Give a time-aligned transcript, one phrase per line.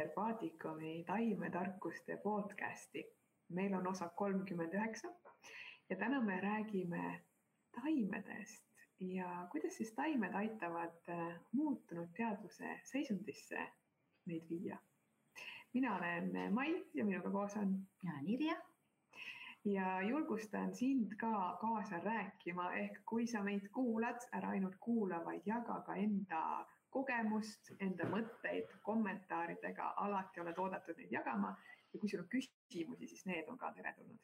[0.00, 3.04] Herbaatikumi taimetarkuste podcasti.
[3.48, 5.08] meil on osa kolmkümmend üheksa
[5.90, 7.20] ja täna me räägime
[7.80, 8.64] taimedest
[9.00, 13.66] ja kuidas siis taimed aitavad äh, muutunud teadvuse seisundisse
[14.24, 14.78] meid viia.
[15.74, 17.76] mina olen Mai ja minuga koos on.
[18.04, 18.56] ja Irja.
[19.64, 25.42] ja julgustan sind ka kaasa rääkima, ehk kui sa meid kuulad, ära ainult kuula, vaid
[25.46, 31.54] jaga ka enda kogemust, enda mõtteid kommentaaridega, alati oled oodatud neid jagama
[31.92, 34.18] ja kui sul on küsimusi, siis need on ka teretulnud.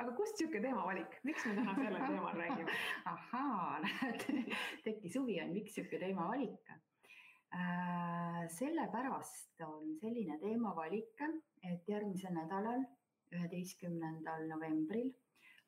[0.00, 2.76] aga kust niisugune teemavalik, miks me täna sellel teemal räägime?
[3.14, 3.80] ahaa,
[4.86, 8.46] tekkis huvi on, miks niisugune teemavalik äh,?
[8.56, 11.26] sellepärast on selline teemavalik,
[11.72, 12.86] et järgmisel nädalal,
[13.36, 15.10] üheteistkümnendal novembril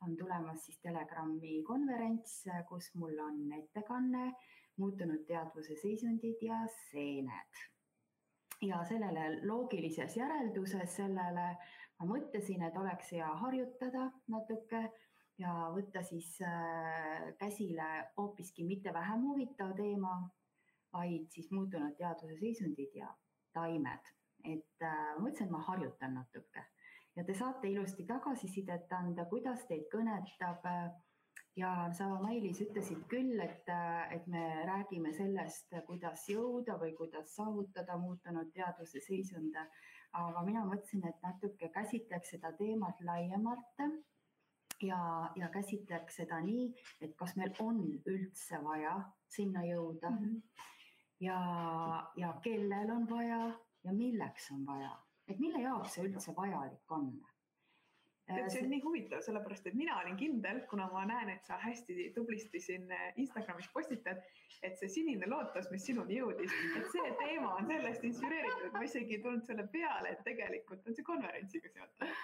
[0.02, 4.32] on tulemas siis Telegrami konverents, kus mul on ettekanne
[4.82, 6.58] muutunud teadvuse seisundid ja
[6.90, 7.62] seened.
[8.62, 11.46] ja sellele loogilises järelduses sellele
[11.98, 14.82] ma mõtlesin, et oleks hea harjutada natuke
[15.38, 20.14] ja võtta siis äh, käsile hoopiski mitte vähem huvitav teema,
[20.92, 23.10] vaid siis muutunud teadvuse seisundid ja
[23.52, 24.12] taimed.
[24.44, 26.64] et äh, mõtlesin, et ma harjutan natuke
[27.16, 30.66] ja te saate ilusti tagasisidet anda, kuidas teid kõnetab.
[31.56, 33.68] Ja sa, Mailis, ütlesid küll, et,
[34.14, 39.58] et me räägime sellest, kuidas jõuda või kuidas saavutada muutunud teadvuse seisund.
[40.12, 43.84] aga mina mõtlesin, et natuke käsitleks seda teemat laiemalt
[44.82, 44.98] ja,
[45.36, 46.66] ja käsitleks seda nii,
[47.00, 50.18] et kas meil on üldse vaja sinna jõuda mm.
[50.18, 50.42] -hmm.
[51.20, 51.38] ja,
[52.16, 53.40] ja kellel on vaja
[53.84, 54.92] ja milleks on vaja
[55.28, 57.12] et mille jaoks see üldse vajalik on?
[58.34, 61.58] Tead, see on nii huvitav, sellepärast et mina olin kindel, kuna ma näen, et sa
[61.62, 64.22] hästi tublisti siin eh, Instagramis postitad,
[64.62, 69.18] et see sinine lootus, mis sinuni jõudis, et see teema on sellest inspireeritud, ma isegi
[69.18, 72.16] ei tulnud selle peale, et tegelikult on see konverentsiga seotud.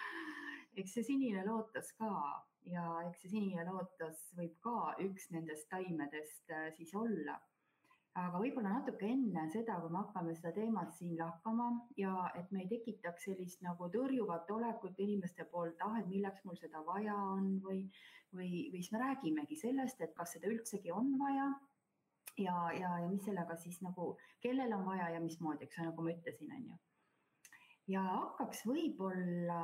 [0.78, 2.12] eks see sinine lootus ka
[2.70, 7.38] ja eks see sinine lootus võib ka üks nendest taimedest eh, siis olla
[8.26, 11.68] aga võib-olla natuke enne seda, kui me hakkame seda teemat siin lahkama
[12.00, 16.58] ja et me ei tekitaks sellist nagu tõrjuvat olekut inimeste poolt, ah, et milleks mul
[16.60, 17.82] seda vaja on või,
[18.34, 21.48] või, või siis me räägimegi sellest, et kas seda üldsegi on vaja
[22.38, 24.12] ja, ja, ja mis sellega siis nagu,
[24.44, 26.78] kellel on vaja ja mismoodi, eks nagu ma ütlesin, on ju.
[27.94, 29.62] ja hakkaks võib-olla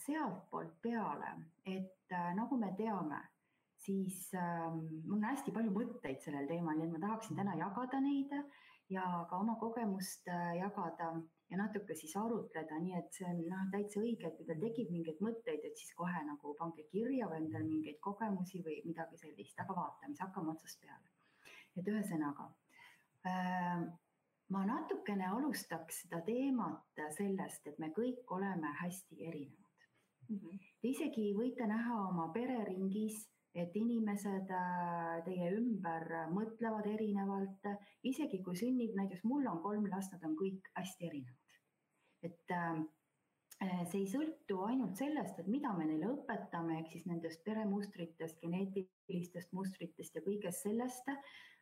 [0.00, 3.22] sealtpoolt peale, et nagu me teame
[3.84, 8.32] siis ähm, mul on hästi palju mõtteid sellel teemal, et ma tahaksin täna jagada neid
[8.92, 11.10] ja ka oma kogemust äh, jagada
[11.50, 14.92] ja natuke siis arutleda, nii et see on noh, täitsa õige, et kui teil tekib
[14.92, 19.60] mingeid mõtteid, et siis kohe nagu pange kirja või endale mingeid kogemusi või midagi sellist,
[19.60, 21.12] aga vaatame, siis hakkame otsast peale.
[21.76, 22.48] et ühesõnaga
[23.28, 23.84] äh,
[24.54, 29.86] ma natukene alustaks seda teemat sellest, et me kõik oleme hästi erinevad
[30.28, 30.36] mm.
[30.36, 30.58] -hmm.
[30.80, 37.68] Te isegi võite näha oma pereringis et inimesed äh, teie ümber mõtlevad erinevalt,
[38.02, 41.40] isegi kui sünnib, näiteks mul on kolm last, nad on kõik hästi erinevad.
[42.24, 42.82] et äh,
[43.86, 49.52] see ei sõltu ainult sellest, et mida me neile õpetame, ehk siis nendest peremustritest, geneetilistest
[49.52, 51.10] mustritest ja kõigest sellest,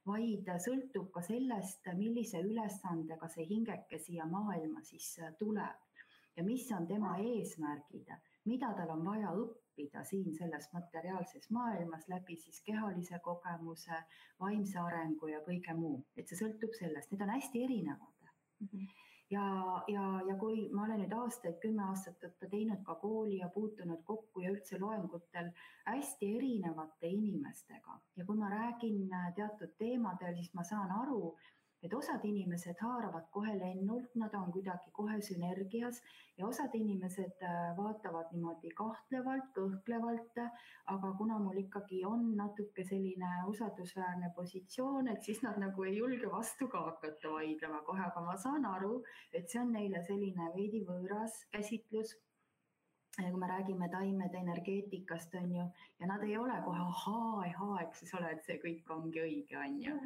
[0.08, 5.92] vaid sõltub ka sellest, millise ülesandega see hingeke siia maailma siis tuleb
[6.36, 8.08] ja mis on tema eesmärgid,
[8.44, 14.02] mida tal on vaja õppida siin selles materiaalses maailmas läbi siis kehalise kogemuse,
[14.40, 18.28] vaimse arengu ja kõige muu, et see sõltub sellest, need on hästi erinevad
[18.60, 18.68] mm.
[18.72, 18.88] -hmm.
[19.30, 19.46] ja,
[19.94, 24.40] ja, ja kui ma olen nüüd aastaid, kümme aastat teinud ka kooli ja puutunud kokku
[24.40, 25.52] ja üldse loengutel
[25.86, 31.36] hästi erinevate inimestega ja kui ma räägin teatud teemadel, siis ma saan aru,
[31.82, 36.00] et osad inimesed haaravad kohe lennult, nad on kuidagi kohe sünergias
[36.38, 40.40] ja osad inimesed äh, vaatavad niimoodi kahtlevalt, kõhklevalt.
[40.92, 46.30] aga kuna mul ikkagi on natuke selline usaldusväärne positsioon, et siis nad nagu ei julge
[46.32, 49.02] vastu ka hakata vaidlema kohe, aga ma saan aru,
[49.32, 52.16] et see on neile selline veidi võõras käsitlus
[53.16, 55.64] kui me räägime taimede energeetikast, on ju,
[56.00, 59.78] ja nad ei ole kohe ahaa, ahaa, eks ole, et see kõik ongi õige, on
[59.82, 59.96] ju.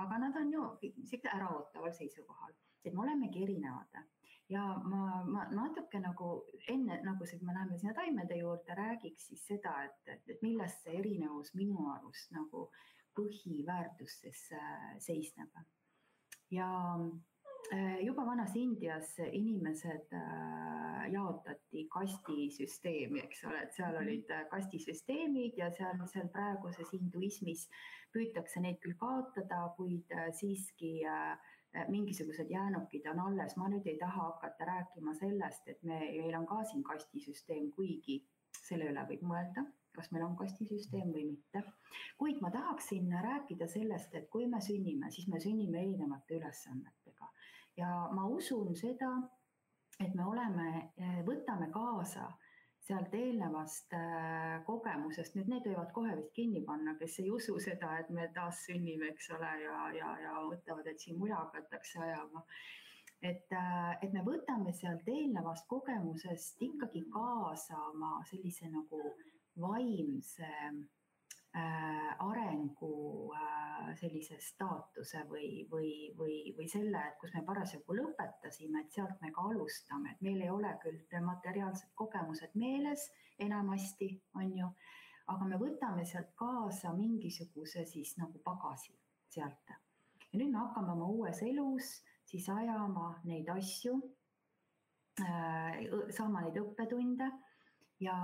[0.00, 4.00] aga nad on ju sihuke äraootaval seisukohal, et me olemegi erinevad.
[4.48, 6.30] ja ma, ma natuke nagu
[6.68, 10.80] enne, nagu see, kui me läheme sinna taimede juurde, räägiks siis seda, et, et, milles
[10.82, 12.66] see erinevus minu arust nagu
[13.16, 15.52] põhiväärtustes äh, seisneb.
[16.50, 16.68] ja
[18.04, 25.70] juba vanas Indias inimesed äh, jaotati kastisüsteemi, eks ole, et seal olid äh, kastisüsteemid ja
[25.74, 27.66] seal, seal praeguses hinduismis
[28.14, 31.36] püütakse neid küll kaotada, kuid äh, siiski äh,
[31.90, 36.46] mingisugused jäänukid on alles, ma nüüd ei taha hakata rääkima sellest, et me, meil on
[36.46, 38.20] ka siin kastisüsteem, kuigi
[38.64, 41.64] selle üle võib mõelda, kas meil on kastisüsteem või mitte.
[42.18, 47.03] kuid ma tahaksin rääkida sellest, et kui me sünnime, siis me sünnime erinevate ülesannetega
[47.76, 49.10] ja ma usun seda,
[50.00, 50.68] et me oleme,
[51.26, 52.28] võtame kaasa
[52.84, 57.94] sealt eelnevast äh, kogemusest, nüüd need võivad kohe vist kinni panna, kes ei usu seda,
[58.02, 62.44] et me taas sünnime, eks ole, ja, ja, ja mõtlevad, et siin muja hakatakse ajama.
[63.24, 69.00] et, äh, et me võtame sealt eelnevast kogemusest ikkagi kaasa oma sellise nagu
[69.64, 71.03] vaimse Äh,
[71.54, 78.96] arengu äh, sellise staatuse või, või, või, või selle, et kus me parasjagu lõpetasime, et
[78.96, 83.06] sealt me ka alustame, et meil ei ole küll materiaalsed kogemused meeles
[83.38, 84.10] enamasti,
[84.40, 84.72] on ju,
[85.30, 88.96] aga me võtame sealt kaasa mingisuguse siis nagu pagasi
[89.30, 89.70] sealt.
[89.70, 91.94] ja nüüd me hakkame oma uues elus
[92.26, 93.94] siis ajama neid asju,
[95.22, 97.30] äh, saama neid õppetunde
[98.04, 98.16] ja,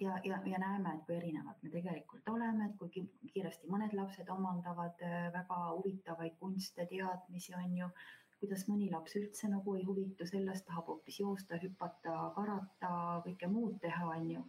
[0.00, 4.30] ja, ja, ja näeme, et kui erinevad me tegelikult oleme, et kui kiiresti mõned lapsed
[4.34, 7.90] omandavad äh, väga huvitavaid kunste, teadmisi, on ju,
[8.38, 12.94] kuidas mõni laps üldse nagu ei huvitu sellest, tahab hoopis joosta, hüpata, karata,
[13.26, 14.46] kõike muud teha, on ju.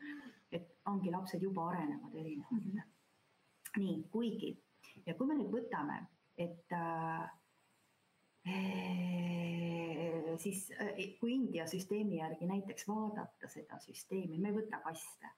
[0.51, 2.79] et ongi, lapsed juba arenevad erinevalt mm.
[2.79, 3.83] -hmm.
[3.83, 4.55] nii, kuigi
[5.05, 5.99] ja kui me nüüd võtame,
[6.37, 7.29] et äh,
[10.37, 10.67] siis
[11.19, 15.31] kui India süsteemi järgi näiteks vaadata seda süsteemi, me ei võta kaste,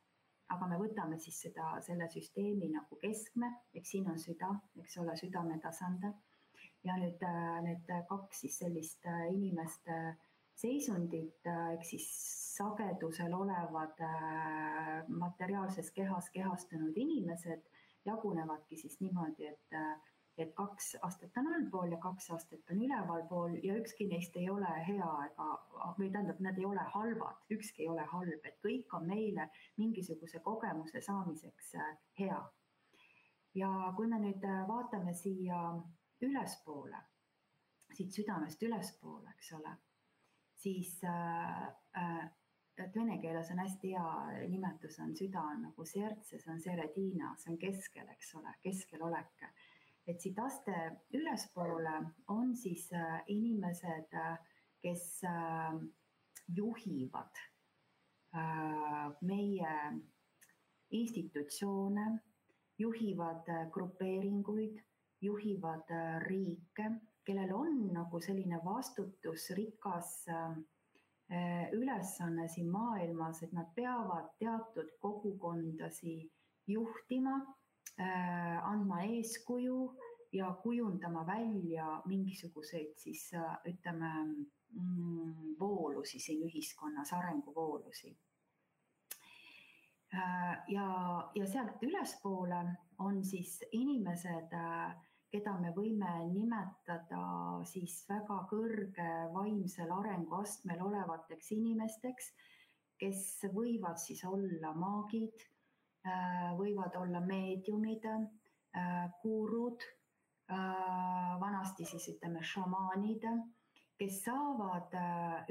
[0.52, 4.52] aga me võtame siis seda, selle süsteemi nagu keskme, eks siin on süda,
[4.84, 6.12] eks ole, südametasand.
[6.84, 7.22] ja nüüd
[7.62, 9.98] need kaks siis sellist inimeste
[10.58, 12.08] seisundit ehk siis
[12.56, 14.02] sagedusel olevad
[15.08, 17.62] materiaalses kehas kehastunud inimesed
[18.06, 19.78] jagunevadki siis niimoodi, et
[20.44, 24.72] et kaks astet on allpool ja kaks astet on ülevalpool ja ükski neist ei ole
[24.88, 25.48] hea ega,
[25.98, 29.48] või tähendab, nad ei ole halvad, ükski ei ole halb, et kõik on meile
[29.78, 32.42] mingisuguse kogemuse saamiseks äh, hea.
[33.56, 35.62] ja kui me nüüd äh, vaatame siia
[36.22, 37.00] ülespoole,
[37.94, 39.74] siit südamest ülespoole, eks ole,
[40.62, 42.30] siis äh,
[42.82, 47.36] et vene keeles on hästi hea nimetus on süda on nagu sertse, see on seredina,
[47.38, 49.46] see on keskel, eks ole, keskelolek
[50.08, 50.76] et siit aste
[51.14, 51.94] ülespoole
[52.34, 54.38] on siis äh, inimesed, äh,
[54.82, 55.80] kes äh,
[56.56, 57.48] juhivad
[59.28, 59.72] meie
[60.96, 62.06] institutsioone,
[62.80, 64.78] juhivad grupeeringuid,
[65.22, 65.92] juhivad
[66.24, 66.86] riike,
[67.28, 70.14] kellel on nagu selline vastutusrikas
[71.76, 76.16] ülesanne siin maailmas, et nad peavad teatud kogukondasi
[76.68, 77.36] juhtima
[78.00, 79.82] andma eeskuju
[80.32, 88.18] ja kujundama välja mingisuguseid siis äh, ütleme mm, voolusi siin ühiskonnas, arenguvoolusi.
[90.14, 90.88] Äh, ja,
[91.36, 92.64] ja sealt ülespoole
[93.00, 94.56] on siis inimesed,
[95.32, 97.22] keda me võime nimetada
[97.66, 102.34] siis väga kõrge vaimsel arenguastmel olevateks inimesteks,
[103.00, 103.24] kes
[103.56, 105.51] võivad siis olla maagid Äh,
[106.58, 109.82] võivad olla meediumid, äh, gurud,
[110.52, 113.28] äh, vanasti siis ütleme šamaanid,
[114.02, 114.96] kes saavad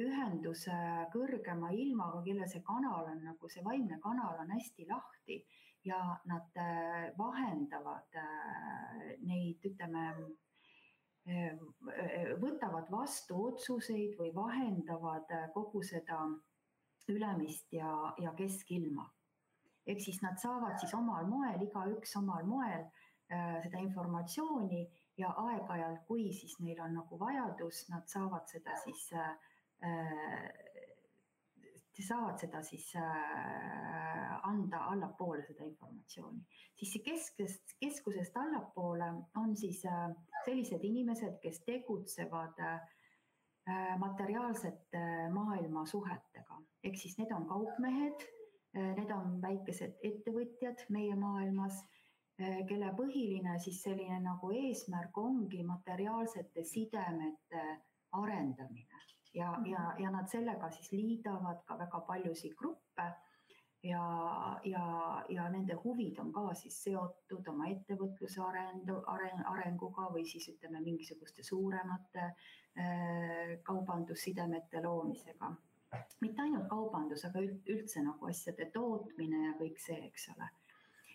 [0.03, 0.75] ühenduse
[1.13, 5.37] kõrgema ilmaga, kellel see kanal on nagu see vaimne kanal on hästi lahti
[5.87, 6.59] ja nad
[7.17, 8.19] vahendavad
[9.23, 10.03] neid, ütleme,
[12.43, 16.27] võtavad vastu otsuseid või vahendavad kogu seda
[17.09, 19.07] ülemist ja, ja keskilma
[19.91, 24.83] ehk siis nad saavad siis omal moel, igaüks omal moel äh, seda informatsiooni
[25.21, 29.31] ja aeg-ajalt, kui siis neil on nagu vajadus, nad saavad seda siis äh,
[29.87, 30.67] äh
[32.01, 36.41] saavad seda siis äh, anda allapoole seda informatsiooni.
[36.79, 40.09] siis keskest, keskusest allapoole on siis äh,
[40.47, 42.81] sellised inimesed, kes tegutsevad äh,
[44.01, 45.05] materiaalsete
[45.35, 48.40] maailma suhetega, ehk siis need on kaupmehed Äh,
[48.75, 51.81] need on väikesed ettevõtjad meie maailmas,
[52.41, 57.65] äh, kelle põhiline siis selline nagu eesmärk ongi materiaalsete sidemete
[58.13, 59.01] arendamine
[59.35, 60.03] ja, ja, mhm.
[60.03, 63.09] ja nad sellega siis liidavad ka väga paljusid gruppe
[63.83, 64.05] ja,
[64.65, 64.85] ja,
[65.29, 70.83] ja nende huvid on ka siis seotud oma ettevõtluse arendu, areng, arenguga või siis ütleme,
[70.85, 75.55] mingisuguste suuremate äh, kaubandussidemete loomisega
[76.21, 80.49] mitte ainult kaubandus, aga üldse nagu asjade tootmine ja kõik see, eks ole.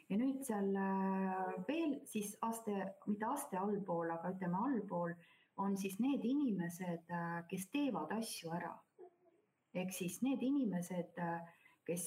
[0.10, 2.76] ja nüüd seal äh, veel siis aste,
[3.08, 5.16] mitte aste allpool, aga ütleme allpool
[5.58, 7.12] on siis need inimesed,
[7.50, 8.74] kes teevad asju ära.
[9.76, 11.18] ehk siis need inimesed,
[11.86, 12.06] kes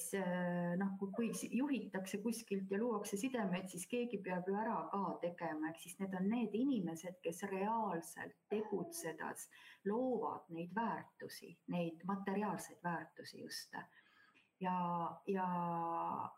[0.79, 5.79] noh, kui juhitakse kuskilt ja luuakse sidemed, siis keegi peab ju ära ka tegema, ehk
[5.83, 9.47] siis need on need inimesed, kes reaalselt tegutsedes
[9.87, 13.79] loovad neid väärtusi, neid materiaalseid väärtusi just.
[14.59, 14.75] Ja,
[15.27, 15.47] ja,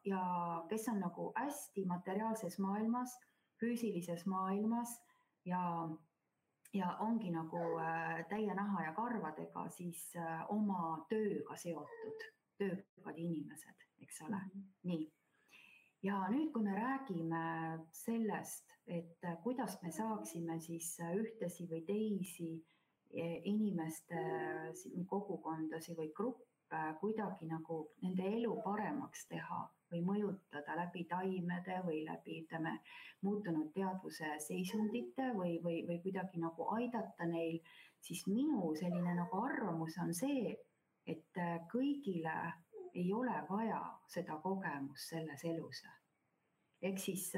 [0.05, 0.23] ja
[0.69, 3.17] kes on nagu hästi materiaalses maailmas,
[3.61, 4.99] füüsilises maailmas
[5.45, 5.61] ja
[6.73, 12.23] ja ongi nagu äh, täie naha ja karvadega siis äh, oma tööga seotud,
[12.61, 14.67] töökad inimesed, eks ole mm, -hmm.
[14.89, 15.11] nii.
[16.03, 17.45] ja nüüd, kui me räägime
[18.03, 22.51] sellest, et äh, kuidas me saaksime siis ühtesi või teisi
[23.43, 24.21] inimeste
[25.07, 32.39] kogukondasid või gruppe kuidagi nagu nende elu paremaks teha või mõjutada läbi taimede või läbi,
[32.45, 32.77] ütleme,
[33.21, 37.59] muutunud teadvuse seisundite või, või, või kuidagi nagu aidata neil,
[37.99, 40.55] siis minu selline nagu arvamus on see,
[41.07, 41.39] et
[41.71, 42.35] kõigile
[42.93, 45.83] ei ole vaja seda kogemust selles elus.
[46.81, 47.31] ehk siis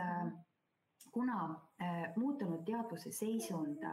[1.12, 1.38] kuna
[1.82, 3.84] äh, muutunud teadvuse seisund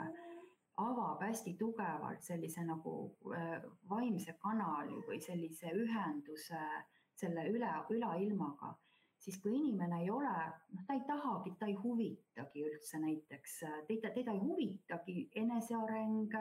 [0.77, 6.85] avab hästi tugevalt sellise nagu äh, vaimse kanali või sellise ühenduse äh,
[7.21, 8.73] selle üle, ülailmaga,
[9.21, 10.35] siis kui inimene ei ole,
[10.75, 13.57] noh, ta ei tahagi, ta ei huvitagi üldse näiteks,
[13.89, 16.37] teda, teda ei huvitagi eneseareng,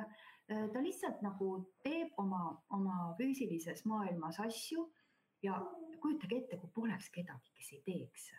[0.50, 1.50] ta lihtsalt nagu
[1.86, 2.42] teeb oma,
[2.74, 4.88] oma füüsilises maailmas asju
[5.46, 5.60] ja
[6.02, 8.30] kujutage ette, kui poleks kedagi, kes ei teeks.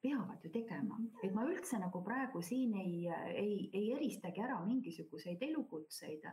[0.00, 3.02] Peavad ju tegema, et ma üldse nagu praegu siin ei,
[3.36, 6.24] ei, ei eristagi ära mingisuguseid elukutseid,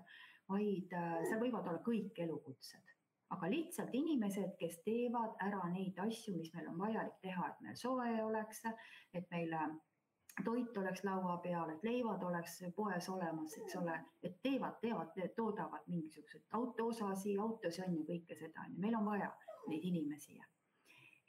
[0.48, 2.94] vaid äh, seal võivad olla kõik elukutsed.
[3.36, 7.76] Aga lihtsalt inimesed, kes teevad ära neid asju, mis meil on vajalik teha, et meil
[7.76, 8.64] soe oleks,
[9.12, 9.76] et meil äh,
[10.46, 15.88] toit oleks laua peal, et leivad oleks poes olemas, eks ole, et teevad, teevad, toodavad
[15.88, 19.32] mingisuguseid autoosasi, autosid on ju kõike seda on ju, meil on vaja
[19.67, 20.38] neid inimesi.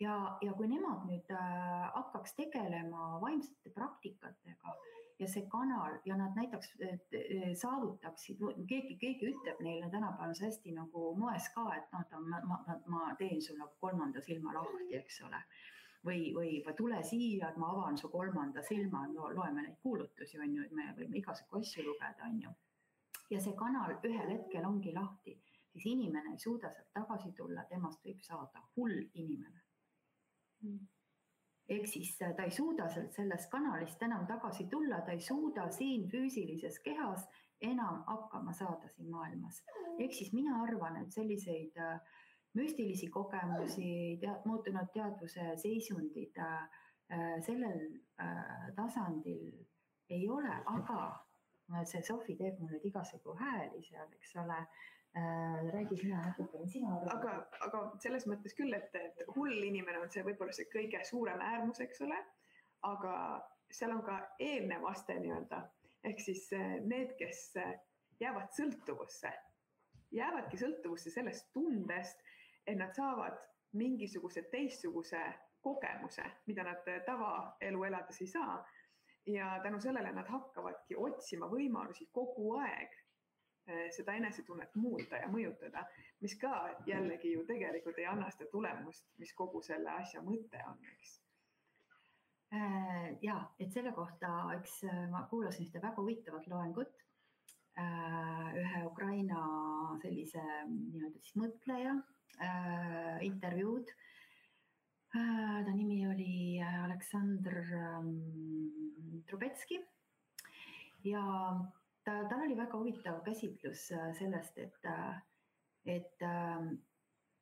[0.00, 4.76] ja, ja kui nemad nüüd äh, hakkaks tegelema vaimsete praktikatega
[5.18, 6.76] ja see kanal ja nad näiteks
[7.62, 12.78] saavutaksid, keegi, keegi ütleb neile tänapäeval see hästi nagu moes ka, et noh, ma, ma,
[12.86, 15.42] ma teen sul nagu kolmanda silma lahti, eks ole.
[16.07, 20.55] Või, või, tule siia, et ma avan su kolmanda silma no,, loeme neid kuulutusi, on
[20.55, 22.52] ju, et me võime igasugu asju lugeda, on ju.
[23.31, 25.38] ja see kanal ühel hetkel ongi lahti,
[25.73, 29.67] siis inimene ei suuda sealt tagasi tulla, temast võib saada hull inimene
[30.62, 30.87] mm
[31.69, 35.69] ehk siis äh, ta ei suuda sealt sellest kanalist enam tagasi tulla, ta ei suuda
[35.75, 37.26] siin füüsilises kehas
[37.61, 39.62] enam hakkama saada siin maailmas.
[39.99, 42.00] ehk siis mina arvan, et selliseid äh,
[42.58, 46.60] müstilisi kogemusi, tead, muutunud teadvuse seisundid äh,
[47.46, 47.80] sellel
[48.76, 49.54] tasandil
[50.12, 54.58] ei ole, aga see Sofi teeb mul nüüd igasugu hääli seal, eks ole
[55.16, 57.12] Äh, räägi sina natukene, sina arvad.
[57.14, 57.30] aga,
[57.66, 61.80] aga selles mõttes küll, et, et hull inimene on see võib-olla see kõige suurem äärmus,
[61.80, 62.18] eks ole.
[62.86, 63.14] aga
[63.74, 65.62] seal on ka eelnev aste nii-öelda
[66.10, 67.72] ehk siis äh, need, kes äh,
[68.20, 69.32] jäävad sõltuvusse,
[70.14, 72.22] jäävadki sõltuvusse sellest tundest,
[72.68, 73.37] et nad saavad
[73.72, 75.20] mingisuguse teistsuguse
[75.60, 78.58] kogemuse, mida nad tavaelu elades ei saa.
[79.28, 82.94] ja tänu sellele nad hakkavadki otsima võimalusi kogu aeg
[83.68, 85.82] Eh, seda enesetunnet muuta ja mõjutada,
[86.25, 86.50] mis ka
[86.88, 91.10] jällegi ju tegelikult ei anna seda tulemust, mis kogu selle asja mõte on, eks
[92.56, 94.78] äh, ja et selle kohta, eks
[95.12, 97.04] ma kuulasin ühte väga huvitavat loengut
[97.76, 99.44] äh, ühe Ukraina
[100.00, 101.92] sellise nii-öelda siis mõtleja
[103.26, 103.90] intervjuud.
[105.12, 108.11] ta nimi oli Aleksandr ähm,
[109.26, 109.80] Trubetski
[111.04, 111.23] ja
[112.04, 115.21] ta, tal oli väga huvitav käsitlus äh, sellest, et, äh,
[115.85, 116.71] et, ähm,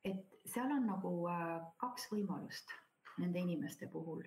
[0.05, 2.75] et seal on nagu äh, kaks võimalust
[3.19, 4.27] nende inimeste puhul.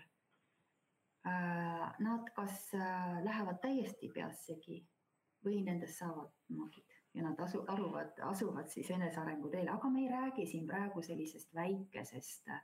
[1.99, 4.77] Nad kas lähevad täiesti peassegi
[5.45, 10.09] või nendest saavad magid ja nad asu, aruvad, asuvad siis enesearengu teele, aga me ei
[10.11, 12.63] räägi siin praegu sellisest väikesest äh,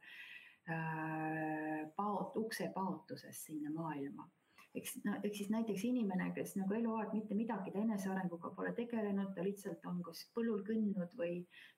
[1.95, 4.29] paot, ukse paotusest sinna maailma.
[4.75, 9.29] Eks no, ehk siis näiteks inimene, kes nagu eluaeg mitte midagi ta enesearenguga pole tegelenud,
[9.35, 11.37] ta lihtsalt on kas põllul kõndinud või,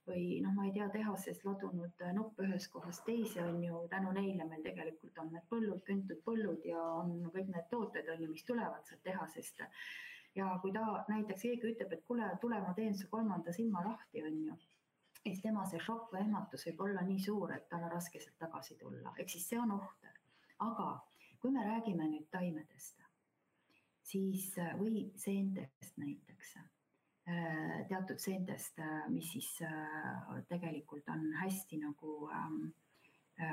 [0.10, 4.50] või noh, ma ei tea, tehases ladunud nuppe ühest kohast teise on ju, tänu neile
[4.50, 8.48] meil tegelikult on need põllud, küntud põllud ja on kõik need tooted on ju, mis
[8.50, 9.62] tulevad sealt tehasest.
[10.36, 14.24] Ja kui ta näiteks keegi ütleb, et kuule, tule, ma teen su kolmanda silma lahti,
[14.24, 14.58] on ju
[15.24, 18.38] siis tema see šokk või ehmatus võib olla nii suur, et tal on raske sealt
[18.40, 20.08] tagasi tulla, ehk siis see on oht.
[20.60, 20.88] aga
[21.42, 23.04] kui me räägime nüüd taimedest,
[24.02, 26.56] siis või seentest näiteks,
[27.90, 28.80] teatud seentest,
[29.14, 29.52] mis siis
[30.50, 32.87] tegelikult on hästi nagu ähm, Äh,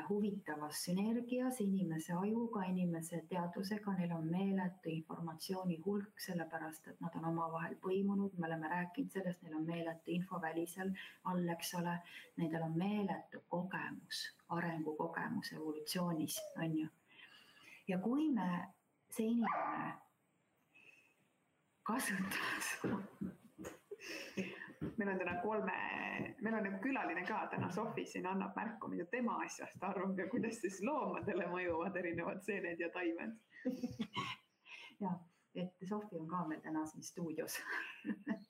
[0.08, 7.26] huvitavas sünergias inimese ajuga, inimese teadvusega, neil on meeletu informatsiooni hulk, sellepärast et nad on
[7.28, 11.98] omavahel põimunud, me oleme rääkinud sellest, neil on meeletu infoväli seal all, eks ole,
[12.40, 14.24] nendel on meeletu kogemus,
[14.56, 16.88] arengukogemus evolutsioonis, on ju.
[17.88, 18.50] ja kui me,
[19.12, 19.92] see inimene
[21.84, 22.76] kasutas
[24.96, 25.74] meil on täna kolme,
[26.42, 30.28] meil on nagu külaline ka täna Sofi siin annab märku, mida tema asjast arvab ja
[30.30, 33.38] kuidas siis loomadele mõjuvad erinevad seened ja taimed.
[35.02, 35.10] Ja,
[35.58, 37.56] et Sofi on ka meil täna siin stuudios.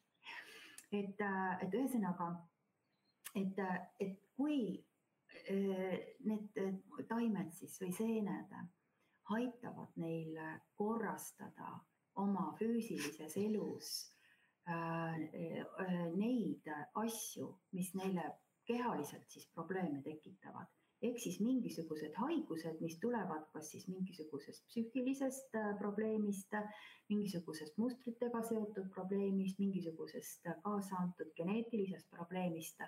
[0.95, 1.23] Et,
[1.65, 2.27] et ühesõnaga,
[3.35, 3.57] et,
[3.99, 4.59] et kui
[5.51, 5.97] eh,
[6.29, 6.61] need
[7.09, 8.53] taimed siis või seened
[9.35, 10.39] aitavad neil
[10.79, 11.73] korrastada
[12.23, 14.14] oma füüsilises elus Äh, äh,
[14.67, 16.69] neid
[17.01, 18.31] asju, mis neile
[18.67, 20.67] kehaliselt siis probleeme tekitavad.
[21.05, 26.55] ehk siis mingisugused haigused, mis tulevad kas siis mingisugusest psüühilisest äh, probleemist,
[27.13, 32.81] mingisugusest mustritega seotud probleemist, mingisugusest kaasa antud geneetilisest probleemist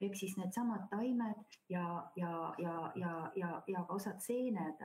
[0.00, 1.84] ehk siis needsamad taimed ja,
[2.16, 4.80] ja, ja, ja, ja, ja ka osad seened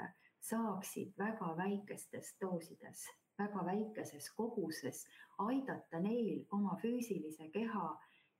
[0.49, 3.07] saaksid väga väikestes doosides
[3.39, 5.05] väga väikeses koguses
[5.37, 7.89] aidata neil oma füüsilise keha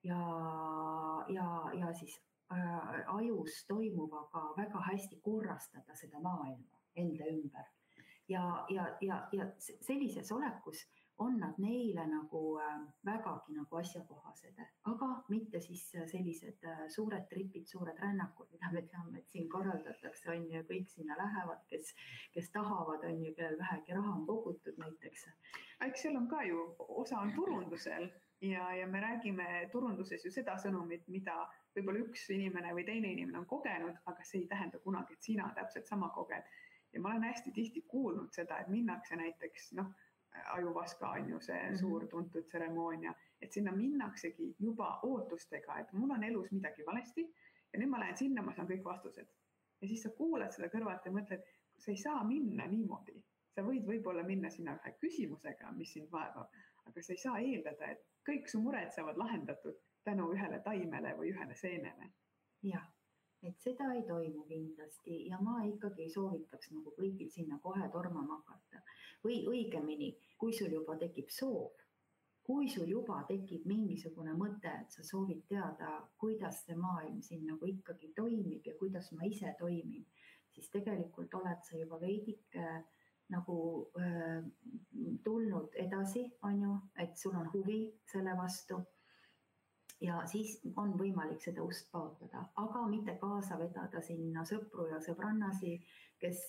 [0.04, 0.22] ja,
[1.30, 7.66] ja, ja siis äh, ajus toimuvaga väga hästi korrastada seda maailma enda ümber.
[8.27, 14.59] ja, ja, ja, ja sellises olekus on nad neile nagu äh, vägagi nagu asjakohased,
[14.91, 20.30] aga mitte siis sellised äh, suured tripid, suured rännakud, mida me teame, et siin korraldatakse,
[20.34, 21.93] on ju, kõik sinna lähevad, kes,
[22.36, 25.27] kes tahavad, on ju, kellel vähegi raha on kogutud näiteks.
[25.89, 26.69] eks seal on ka ju,
[27.01, 28.10] osa on turundusel
[28.41, 31.36] ja, ja me räägime turunduses ju seda sõnumit, mida
[31.75, 35.49] võib-olla üks inimene või teine inimene on kogenud, aga see ei tähenda kunagi, et sina
[35.56, 36.45] täpselt sama koged.
[36.93, 39.89] ja ma olen hästi tihti kuulnud seda, et minnakse näiteks noh
[40.45, 41.80] ajuvaska on ju see mm -hmm.
[41.80, 47.34] suur tuntud tseremoonia, et sinna minnaksegi juba ootustega, et mul on elus midagi valesti
[47.73, 49.28] ja nüüd ma lähen sinna, ma saan kõik vastused.
[49.82, 51.41] ja siis sa kuulad seda kõrvalt ja mõtled,
[51.78, 53.23] sa ei saa minna niimoodi,
[53.56, 56.50] sa võid võib-olla minna sinna ühe küsimusega, mis sind vaevab,
[56.86, 61.32] aga sa ei saa eeldada, et kõik su mured saavad lahendatud tänu ühele taimele või
[61.34, 62.12] ühele seenele.
[62.63, 62.88] jah
[63.43, 68.82] et seda ei toimu kindlasti ja ma ikkagi soovitaks nagu kõigil sinna kohe tormama hakata.
[69.23, 71.73] Või õigemini, kui sul juba tekib soov,
[72.47, 77.67] kui sul juba tekib mingisugune mõte, et sa soovid teada, kuidas see maailm siin nagu
[77.67, 80.06] ikkagi toimib ja kuidas ma ise toimin,
[80.56, 82.69] siis tegelikult oled sa juba veidike
[83.34, 83.58] nagu
[83.99, 84.43] äh,
[85.23, 88.80] tulnud edasi, on ju, et sul on huvi selle vastu.
[89.99, 95.73] Ja siis on võimalik seda ust paotada, aga mitte kaasa vedada sinna sõpru ja sõbrannasi,
[96.19, 96.43] kes,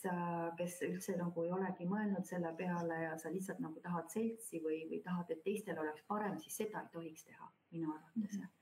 [0.59, 4.85] kes üldse nagu ei olegi mõelnud selle peale ja sa lihtsalt nagu tahad seltsi või,
[4.91, 8.45] või tahad, et teistel oleks parem, siis seda ei tohiks teha minu arvates mm.
[8.45, 8.57] -hmm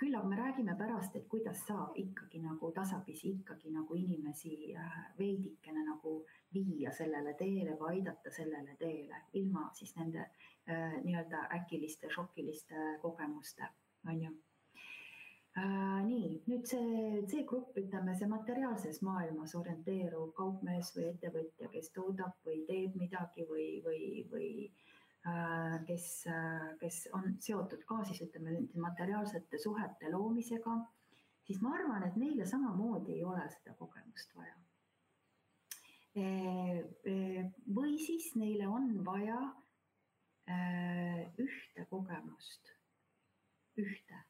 [0.00, 4.94] küll aga me räägime pärast, et kuidas saab ikkagi nagu tasapisi ikkagi nagu inimesi äh,
[5.18, 6.14] veidikene nagu
[6.54, 13.68] viia sellele teele või aidata sellele teele ilma siis nende äh, nii-öelda äkiliste šokiliste kogemuste
[14.08, 14.32] on ju
[15.58, 16.02] äh,.
[16.06, 22.62] nii, nüüd see C-grupp, ütleme see materiaalses maailmas orienteeruv kaupmees või ettevõtja, kes toodab või
[22.68, 24.00] teeb midagi või, või,
[24.32, 24.48] või
[25.26, 30.78] äh, kes äh,, kes on seotud ka siis ütleme materiaalsete suhete loomisega,
[31.46, 34.56] siis ma arvan, et neile samamoodi ei ole seda kogemust vaja
[36.14, 36.26] e,.
[37.04, 37.14] E,
[37.74, 39.38] või siis neile on vaja
[40.50, 42.74] äh, ühte kogemust
[43.78, 44.29] ühte.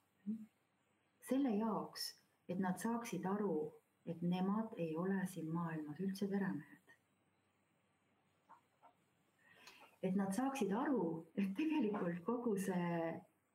[1.31, 2.11] Selle jaoks,
[2.49, 3.57] et nad saaksid aru,
[4.07, 6.77] et nemad ei ole siin maailmas üldse peremehed.
[10.03, 13.11] et nad saaksid aru, et tegelikult kogu see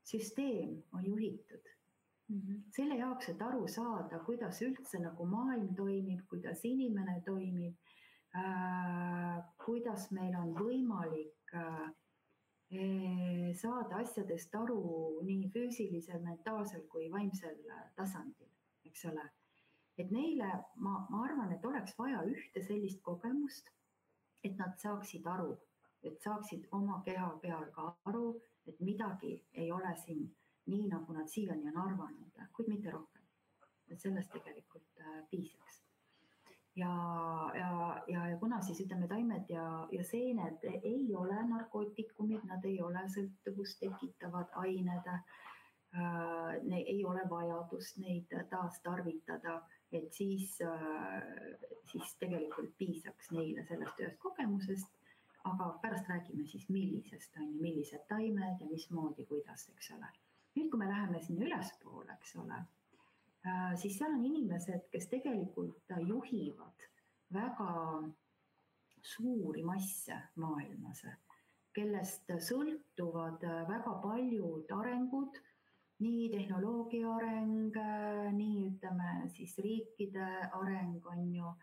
[0.06, 1.72] süsteem on juhitud
[2.30, 2.62] Mm -hmm.
[2.76, 7.76] selle jaoks, et aru saada, kuidas üldse nagu maailm toimib, kuidas inimene toimib
[8.36, 11.92] äh,, kuidas meil on võimalik äh,
[12.72, 14.80] saada asjadest aru
[15.24, 17.58] nii füüsilisel, mentaalsel kui vaimsel
[17.96, 18.50] tasandil,
[18.86, 19.26] eks ole.
[19.98, 23.70] et neile ma, ma arvan, et oleks vaja ühte sellist kogemust,
[24.44, 25.54] et nad saaksid aru,
[26.04, 30.26] et saaksid oma keha peal ka aru, et midagi ei ole siin
[30.66, 33.22] nii, nagu nad siiani on arvanud, kuid mitte rohkem.
[33.90, 35.65] et sellest tegelikult äh, piisaks.
[36.76, 42.66] Ja, ja, ja, ja kuna siis ütleme, taimed ja, ja seened ei ole narkootikumid, nad
[42.68, 45.24] ei ole sõltuvust tekitavad ained äh,,
[46.82, 49.62] ei ole vajadust neid taastarvitada,
[49.92, 51.24] et siis äh,,
[51.92, 55.02] siis tegelikult piisaks neile sellest ühest kogemusest.
[55.46, 60.08] aga pärast räägime siis, millisest on ju, millised taimed ja mismoodi, kuidas, eks ole.
[60.56, 62.64] nüüd, kui me läheme sinna ülespoole, eks ole
[63.80, 66.86] siis seal on inimesed, kes tegelikult juhivad
[67.34, 67.72] väga
[69.06, 71.04] suuri masse maailmas,
[71.76, 75.40] kellest sõltuvad väga paljud arengud,
[76.04, 77.78] nii tehnoloogia areng,
[78.36, 80.28] nii ütleme siis riikide
[80.60, 81.54] areng on ju,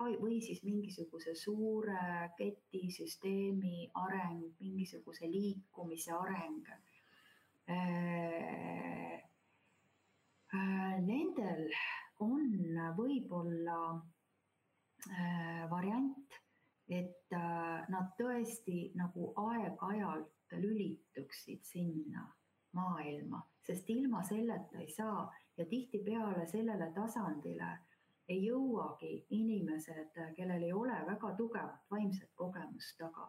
[0.00, 6.70] või siis mingisuguse suure ketisüsteemi areng, mingisuguse liikumise areng.
[6.70, 7.00] Äh,
[7.70, 8.99] Äh,
[11.06, 11.66] nendel
[12.20, 16.38] on võib-olla äh, variant,
[16.90, 22.26] et äh, nad tõesti nagu aeg-ajalt lülituksid sinna
[22.76, 25.24] maailma, sest ilma selleta ei saa
[25.56, 27.70] ja tihtipeale sellele tasandile
[28.30, 33.26] ei jõuagi inimesed, kellel ei ole väga tugevat vaimset kogemust taga.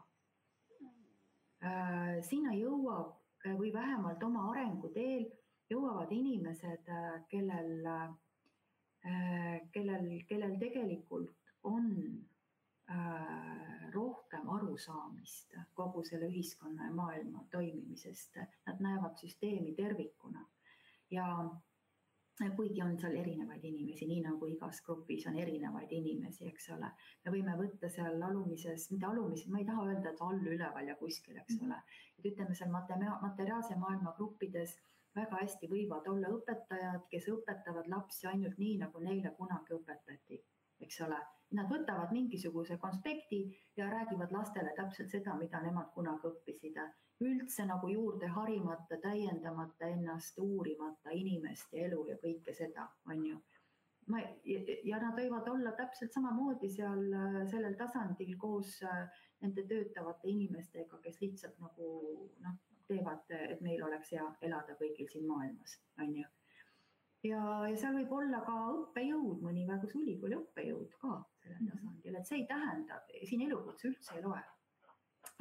[2.26, 3.18] sinna jõuab
[3.58, 5.26] või vähemalt oma arenguteel
[5.72, 11.90] jõuavad inimesed, äh, kellel, äh, kellel, kellel tegelikult on
[12.92, 20.46] äh, rohkem arusaamist kogu selle ühiskonna ja maailma toimimisest, nad näevad süsteemi tervikuna
[21.12, 21.28] ja
[22.56, 26.90] kuigi on seal erinevaid inimesi, nii nagu igas grupis on erinevaid inimesi, eks ole.
[27.26, 30.96] me võime võtta seal alumises, mitte alumises, ma ei taha öelda, et all, üleval ja
[30.98, 31.78] kuskil, eks ole.
[32.18, 34.80] et ütleme seal materiaalse maailma gruppides
[35.16, 40.40] väga hästi võivad olla õpetajad, kes õpetavad lapsi ainult nii, nagu neile kunagi õpetati,
[40.86, 41.20] eks ole.
[41.58, 43.42] Nad võtavad mingisuguse konspekti
[43.78, 46.80] ja räägivad lastele täpselt seda, mida nemad kunagi õppisid.
[47.22, 53.42] üldse nagu juurde harimata, täiendamata ennast, uurimata inimeste elu ja kõike seda, on ju
[54.10, 54.22] ma
[54.84, 57.04] ja nad võivad olla täpselt samamoodi seal
[57.52, 58.80] sellel tasandil koos
[59.42, 61.92] nende töötavate inimestega, kes lihtsalt nagu
[62.42, 66.28] noh, teevad, et meil oleks hea elada kõigil siin maailmas, on ju.
[67.30, 71.72] ja, ja seal võib olla ka õppejõud, mõni väga ülikooli õppejõud ka sellel mhm.
[71.72, 74.44] tasandil, et see ei tähenda, siin elukutse üldse ei loe.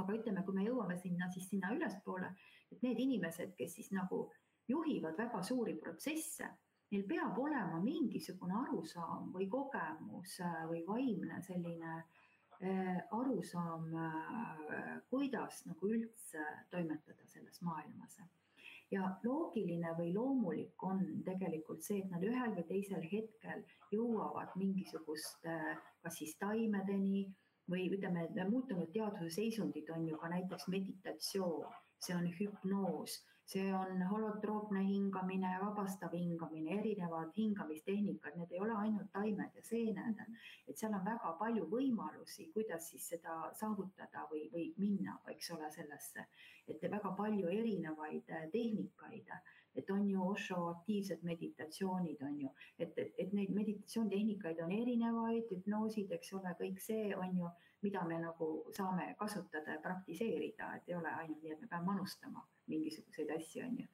[0.01, 2.33] aga ütleme, kui me jõuame sinna, siis sinna ülespoole,
[2.73, 4.25] et need inimesed, kes siis nagu
[4.69, 6.49] juhivad väga suuri protsesse,
[6.91, 10.39] neil peab olema mingisugune arusaam või kogemus
[10.71, 12.20] või vaimne selline äh, Äh,
[13.17, 18.21] arusaam, äh, kuidas nagu üldse toimetada selles maailmas.
[18.91, 25.55] ja loogiline või loomulik on tegelikult see, et nad ühel või teisel hetkel jõuavad mingisuguste,
[26.03, 27.23] kas siis taimedeni
[27.71, 31.71] või ütleme, muutunud teaduse seisundid on ju ka näiteks meditatsioon,
[32.03, 39.11] see on hüpnoos see on holotroopne hingamine, vabastav hingamine, erinevad hingamistehnikad, need ei ole ainult
[39.13, 40.21] taimed ja seened.
[40.69, 45.71] et seal on väga palju võimalusi, kuidas siis seda saavutada või, või minna, eks ole,
[45.75, 46.27] sellesse.
[46.69, 49.33] et väga palju erinevaid eh, tehnikaid,
[49.75, 55.51] et on ju Osho aktiivsed meditatsioonid, on ju, et, et, et neid meditatsioonitehnikaid on erinevaid,
[55.51, 57.51] hüpnoosid, eks ole, kõik see on ju,
[57.83, 61.87] mida me nagu saame kasutada ja praktiseerida, et ei ole ainult nii, et me peame
[61.93, 63.87] manustama mingisuguseid asju, on ju.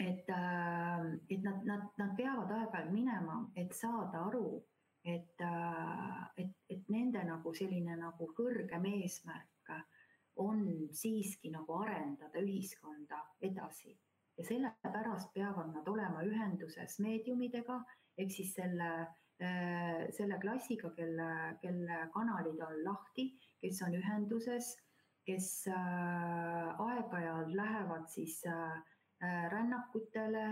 [0.00, 4.62] et, äh, et nad, nad, nad peavad aeg-ajalt minema, et saada aru,
[5.04, 9.48] et, äh, et, et nende nagu selline nagu kõrgem eesmärk
[10.42, 13.92] on siiski nagu arendada ühiskonda edasi
[14.38, 17.82] ja sellepärast peavad nad olema ühenduses meediumidega
[18.18, 18.88] ehk siis selle,
[19.42, 21.28] selle klassiga, kelle,
[21.62, 23.24] kelle kanalid on lahti,
[23.62, 24.68] kes on ühenduses
[25.26, 28.78] kes äh, aeg-ajalt lähevad siis äh,
[29.22, 30.46] äh, rännakutele,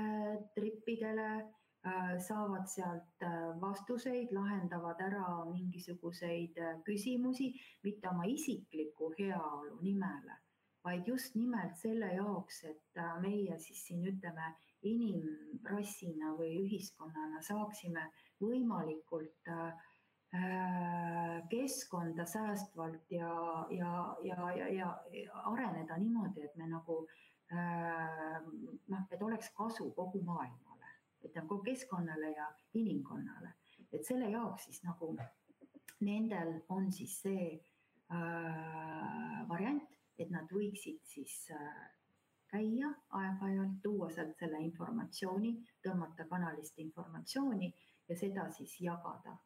[0.55, 1.31] tripidele,
[2.21, 3.23] saavad sealt
[3.61, 7.47] vastuseid, lahendavad ära mingisuguseid küsimusi,
[7.87, 10.37] mitte oma isikliku heaolu nimele,
[10.85, 14.51] vaid just nimelt selle jaoks, et meie siis siin ütleme
[14.93, 18.30] inimrassina või ühiskonnana saaksime äh,
[20.35, 27.01] Äh, keskkonda säästvalt ja, ja, ja, ja, ja areneda niimoodi, et me nagu
[27.51, 28.37] äh,
[28.89, 30.93] noh, et oleks kasu kogu maailmale,
[31.25, 32.47] et nagu keskkonnale ja
[32.79, 33.51] inimkonnale,
[33.91, 35.17] et selle jaoks siis nagu
[36.07, 41.85] nendel on siis see äh, variant, et nad võiksid siis äh,
[42.55, 47.75] käia aeg-ajalt, tuua sealt selle informatsiooni, tõmmata kanalist informatsiooni
[48.11, 49.39] ja seda siis jagada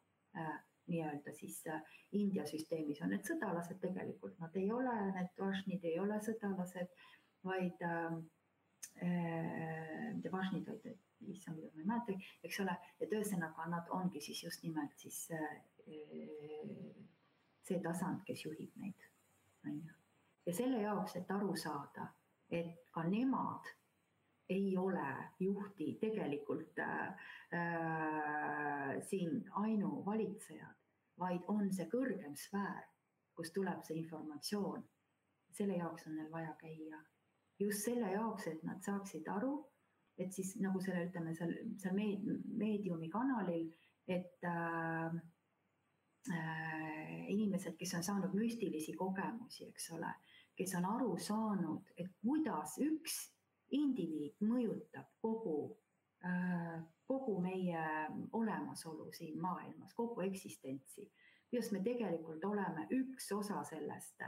[0.87, 1.63] nii-öelda siis
[2.11, 6.91] India süsteemis on need sõdalased, tegelikult nad ei ole, need vašnid ei ole sõdalased,
[7.45, 8.17] vaid äh,
[10.15, 14.65] mitte vašnid, vaid issand, ma ei mäleta, eks ole, et ühesõnaga nad ongi siis just
[14.65, 15.55] nimelt siis äh,
[17.65, 19.09] see tasand, kes juhib neid,
[19.65, 19.97] on ju.
[20.45, 22.11] ja selle jaoks, et aru saada,
[22.53, 23.73] et ka nemad
[24.49, 25.07] ei ole
[25.39, 27.15] juhti tegelikult äh,
[29.09, 30.75] siin ainuvalitsejad,
[31.19, 32.83] vaid on see kõrgem sfäär,
[33.35, 34.83] kust tuleb see informatsioon.
[35.55, 36.99] selle jaoks on neil vaja käia.
[37.59, 39.65] just selle jaoks, et nad saaksid aru,
[40.17, 43.69] et siis nagu selle, ütleme seal, seal meediumi kanalil,
[44.07, 45.15] et äh,
[46.31, 50.11] äh, inimesed, kes on saanud müstilisi kogemusi, eks ole,
[50.55, 53.34] kes on aru saanud, et kuidas üks
[53.71, 55.77] indiviid mõjutab kogu,
[56.25, 57.85] äh, kogu meie
[58.33, 61.09] olemasolu siin maailmas, kogu eksistentsi,
[61.49, 64.21] kuidas me tegelikult oleme üks osa sellest.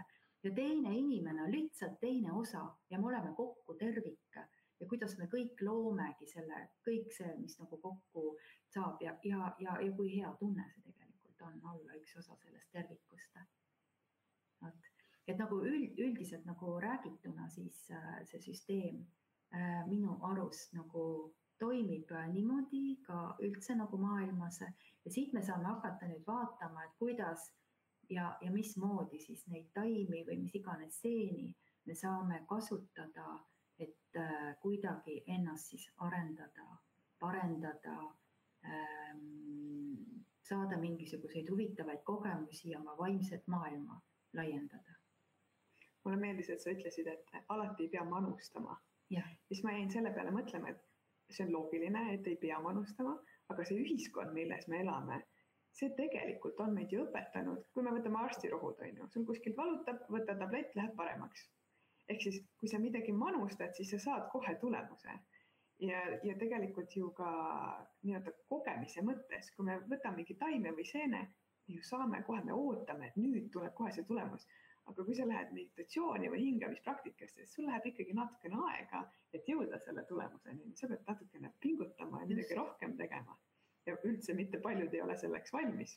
[0.43, 4.37] Ja teine inimene on lihtsalt teine osa ja me oleme kokku tervik
[4.79, 8.35] ja kuidas me kõik loomegi selle, kõik see, mis nagu kokku
[8.73, 12.71] saab ja, ja, ja, ja kui hea tunne see tegelikult on olla üks osa sellest
[12.71, 13.39] tervikust.
[14.61, 14.89] vot,
[15.27, 19.05] et nagu üld, üldiselt nagu räägituna, siis äh, see süsteem
[19.87, 21.03] minu arust nagu
[21.59, 26.97] toimib äh, niimoodi ka üldse nagu maailmas ja siit me saame hakata nüüd vaatama, et
[26.99, 27.47] kuidas
[28.09, 31.49] ja, ja mismoodi siis neid taimi või mis iganes seeni
[31.87, 33.27] me saame kasutada,
[33.79, 36.67] et äh, kuidagi ennast siis arendada,
[37.19, 37.95] parendada
[38.65, 40.03] ähm,,
[40.43, 44.01] saada mingisuguseid huvitavaid kogemusi ja oma vaimset maailma
[44.33, 44.93] laiendada.
[46.03, 48.77] mulle meeldis, et sa ütlesid, et alati ei pea manustama
[49.47, 53.15] siis ma jäin selle peale mõtlema, et see on loogiline, et ei pea manustama,
[53.53, 55.21] aga see ühiskond, milles me elame,
[55.77, 60.03] see tegelikult on meid ju õpetanud, kui me võtame arstirohud, on ju, sul kuskilt valutab,
[60.13, 61.47] võta tablett, läheb paremaks.
[62.07, 65.17] ehk siis, kui sa midagi manustad, siis sa saad kohe tulemuse.
[65.87, 67.31] ja, ja tegelikult ju ka
[68.03, 71.27] nii-öelda kogemise mõttes, kui me võtamegi taime või seene,
[71.67, 74.47] ju saame kohe, me ootame, et nüüd tuleb kohe see tulemus
[74.87, 79.79] aga kui sa lähed meditatsiooni või hingamispraktikasse, siis sul läheb ikkagi natukene aega, et jõuda
[79.83, 83.37] selle tulemuseni, sa pead natukene pingutama ja midagi rohkem tegema.
[83.87, 85.93] ja üldse mitte paljud ei ole selleks valmis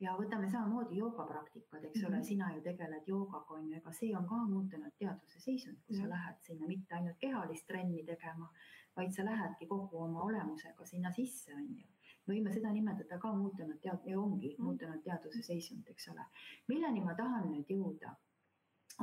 [0.00, 2.26] ja võtame samamoodi joogapraktikad, eks ole mm, -hmm.
[2.28, 6.02] sina ju tegeled joogaga on ju, ega see on ka muutunud teaduse seisund, kui mm
[6.02, 6.08] -hmm.
[6.08, 8.52] sa lähed sinna mitte ainult kehalist trenni tegema,
[8.96, 11.86] vaid sa lähedki kogu oma olemusega sinna sisse, on ju
[12.28, 14.64] võime seda nimetada ka muutunud tead- ja ongi mm.
[14.64, 16.26] muutunud teaduse seisund, eks ole.
[16.68, 18.14] milleni ma tahan nüüd jõuda,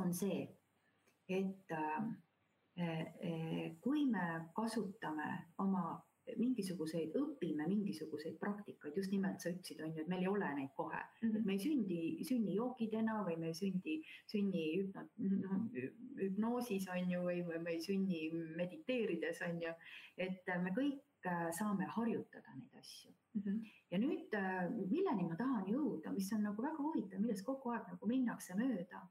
[0.01, 0.43] on see,
[1.29, 2.01] et äh,
[2.79, 5.88] äh, kui me kasutame oma
[6.33, 10.71] mingisuguseid, õpime mingisuguseid praktikaid, just nimelt sa ütlesid, on ju, et meil ei ole neid
[10.77, 11.38] kohe mm, -hmm.
[11.38, 13.97] et me ei sündi, sünni joogidena või me ei sündi,
[14.31, 15.05] sünni hüpno,
[16.21, 18.21] hüpnoosis on ju, või, või me ei sünni
[18.61, 19.73] mediteerides on ju,
[20.17, 21.03] et me kõik
[21.57, 23.41] saame harjutada neid asju mm.
[23.41, 23.71] -hmm.
[23.91, 27.88] ja nüüd, äh, milleni ma tahan jõuda, mis on nagu väga huvitav, millest kogu aeg
[27.91, 29.01] nagu minnakse mööda,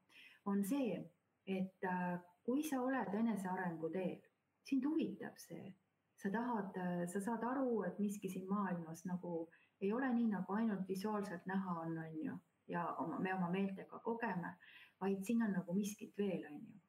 [0.45, 1.01] on see,
[1.47, 4.21] et äh, kui sa oled enesearengu teel,
[4.69, 5.75] sind huvitab see,
[6.17, 6.77] sa tahad,
[7.13, 9.49] sa saad aru, et miski siin maailmas nagu
[9.81, 13.99] ei ole nii, nagu ainult visuaalselt näha on, on ju, ja oma, me oma meeltega
[13.99, 14.55] kogeme,
[15.01, 16.81] vaid siin on nagu miskit veel, on ju.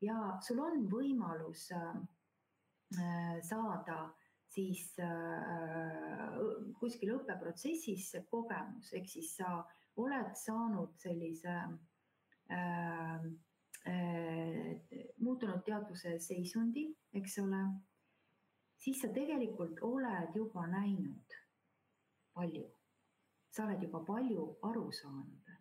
[0.00, 1.96] ja sul on võimalus äh,
[3.42, 4.15] saada äh,
[4.56, 6.36] siis äh,
[6.80, 9.58] kuskil õppeprotsessis see kogemus, ehk siis sa
[10.00, 11.56] oled saanud sellise
[12.52, 13.26] äh,
[13.90, 14.70] äh,
[15.20, 16.86] muutunud teadvuse seisundi,
[17.20, 17.60] eks ole,
[18.80, 21.36] siis sa tegelikult oled juba näinud
[22.36, 22.64] palju,
[23.52, 25.52] sa oled juba palju aru saanud.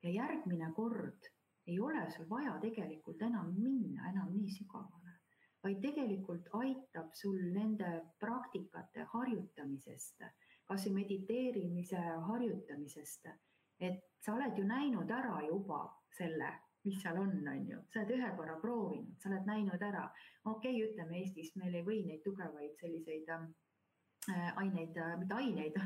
[0.00, 1.28] Ja järgmine kord
[1.68, 4.99] ei ole sul vaja tegelikult enam minna enam nii sügavale
[5.64, 7.90] vaid tegelikult aitab sul nende
[8.22, 10.24] praktikate harjutamisest,
[10.70, 13.28] kas või mediteerimise harjutamisest,
[13.80, 15.82] et sa oled ju näinud ära juba
[16.16, 16.50] selle,
[16.84, 20.06] mis seal on, on ju, sa oled ühe korra proovinud, sa oled näinud ära,
[20.44, 23.44] okei okay,, ütleme Eestis meil ei või neid tugevaid selliseid äh,
[24.62, 25.76] aineid, äh, mitte aineid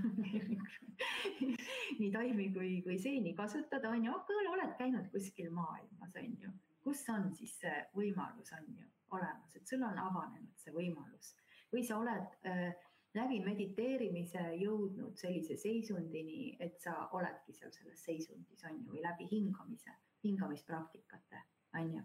[2.01, 6.59] nii taimi kui, kui seeni kasutada, on ju, aga oled käinud kuskil maailmas, on ju,
[6.87, 11.35] kus on siis see võimalus, on ju olemas, et sul on avanenud see võimalus
[11.75, 12.71] või sa oled äh,
[13.15, 19.27] läbi mediteerimise jõudnud sellise seisundini, et sa oledki seal selles seisundis, on ju, või läbi
[19.31, 21.43] hingamise, hingamispraktikate,
[21.79, 22.05] on ju,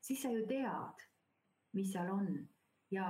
[0.00, 1.04] siis sa ju tead,
[1.76, 2.34] mis seal on
[2.92, 3.08] ja,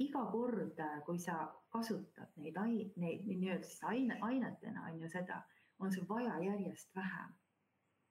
[0.00, 5.42] iga kord, kui sa kasutad neid ai-, neid nii-öelda siis aine, ainetena on ju seda,
[5.80, 7.36] on sul vaja järjest vähem.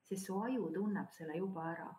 [0.10, 1.90] sest su aju tunneb selle juba ära.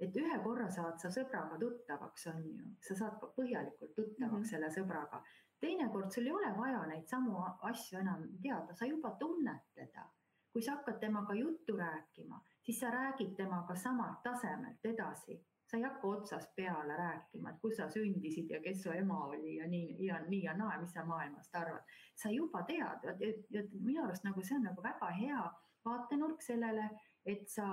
[0.00, 4.42] Et ühe korra saad sa sõbraga tuttavaks, on ju, sa saad ka põhjalikult tuttavaks mm
[4.42, 4.50] -hmm.
[4.50, 5.22] selle sõbraga.
[5.60, 7.38] teinekord sul ei ole vaja neid samu
[7.70, 10.10] asju enam teada, sa juba tunned teda.
[10.52, 15.82] kui sa hakkad temaga juttu rääkima, siis sa räägid temaga samalt tasemelt edasi sa ei
[15.82, 20.06] hakka otsast peale rääkima, et kus sa sündisid ja kes su ema oli ja nii
[20.06, 21.82] ja nii ja naa, mis sa maailmast arvad.
[22.14, 25.40] sa juba tead, et minu arust nagu see on nagu väga hea
[25.84, 26.88] vaatenurk sellele,
[27.24, 27.66] et sa,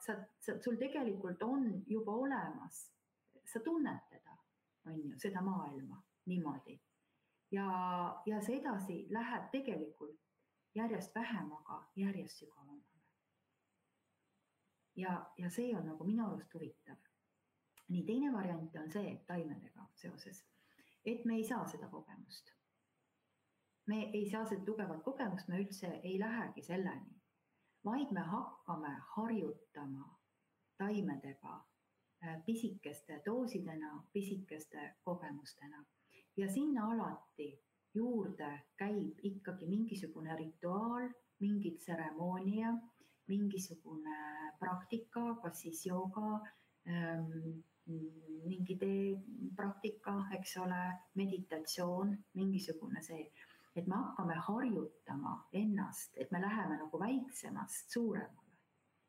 [0.00, 2.82] sa, sa, sul tegelikult on juba olemas,
[3.44, 4.36] sa tunned teda,
[4.86, 6.80] on ju, seda maailma niimoodi.
[7.50, 7.68] ja,
[8.26, 10.20] ja see edasi läheb tegelikult
[10.74, 13.02] järjest vähem, aga järjest sügavamale.
[14.96, 17.08] ja, ja see on nagu minu arust huvitav
[17.88, 20.42] nii, teine variant on see taimedega seoses,
[21.04, 22.52] et me ei saa seda kogemust.
[23.88, 27.17] me ei saa seda tugevat kogemust, me üldse ei lähegi selleni,
[27.84, 30.08] vaid me hakkame harjutama
[30.78, 31.54] taimedega
[32.24, 35.84] äh, pisikeste doosidena, pisikeste kogemustena.
[36.36, 37.48] Ja sinna alati
[37.94, 41.08] juurde käib ikkagi mingisugune rituaal,
[41.40, 42.74] mingi tseremoonia,
[43.28, 44.18] mingisugune
[44.58, 46.40] praktika, kas siis jooga
[46.88, 47.62] ähm,,
[48.48, 50.80] mingi teepraktika, eks ole,
[51.20, 53.24] meditatsioon, mingisugune see,
[53.78, 58.48] et me hakkame harjutama ennast, et me läheme nagu väiksemast suuremale,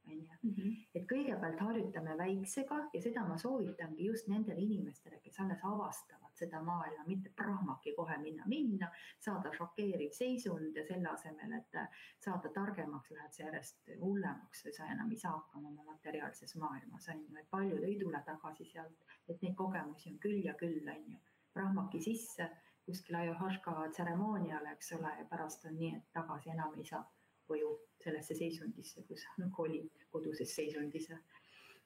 [0.07, 0.27] on ju.
[0.49, 0.73] Mhm.
[0.95, 6.61] et kõigepealt harjutame väiksega ja seda ma soovitangi just nendele inimestele, kes alles avastavad seda
[6.63, 11.79] maailma, mitte prahmaki kohe minna, minna, saada šokeeriv seisund ja selle asemel, et
[12.23, 17.09] saada targemaks, lähed sa järjest hullemaks või sa enam ei saa hakkama oma materiaalses maailmas,
[17.13, 20.81] on ju, et paljud ei tule tagasi sealt, et neid kogemusi on küll ja küll,
[20.95, 21.19] on ju.
[21.53, 22.45] prahmaki sisse
[22.89, 27.03] kuskil ajuhaška tseremooniale, eks ole, ja pärast on nii, et tagasi enam ei saa
[27.49, 27.69] koju
[28.03, 31.09] sellesse seisundisse, kus nagu oli koduses seisundis.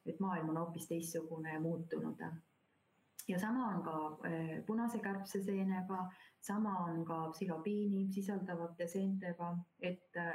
[0.06, 2.20] et maailm on hoopis teistsugune ja muutunud
[3.28, 6.00] ja sama on ka eh, punase kärbseseenega,
[6.42, 10.34] sama on ka psilobiini sisaldavate seentega, et eh,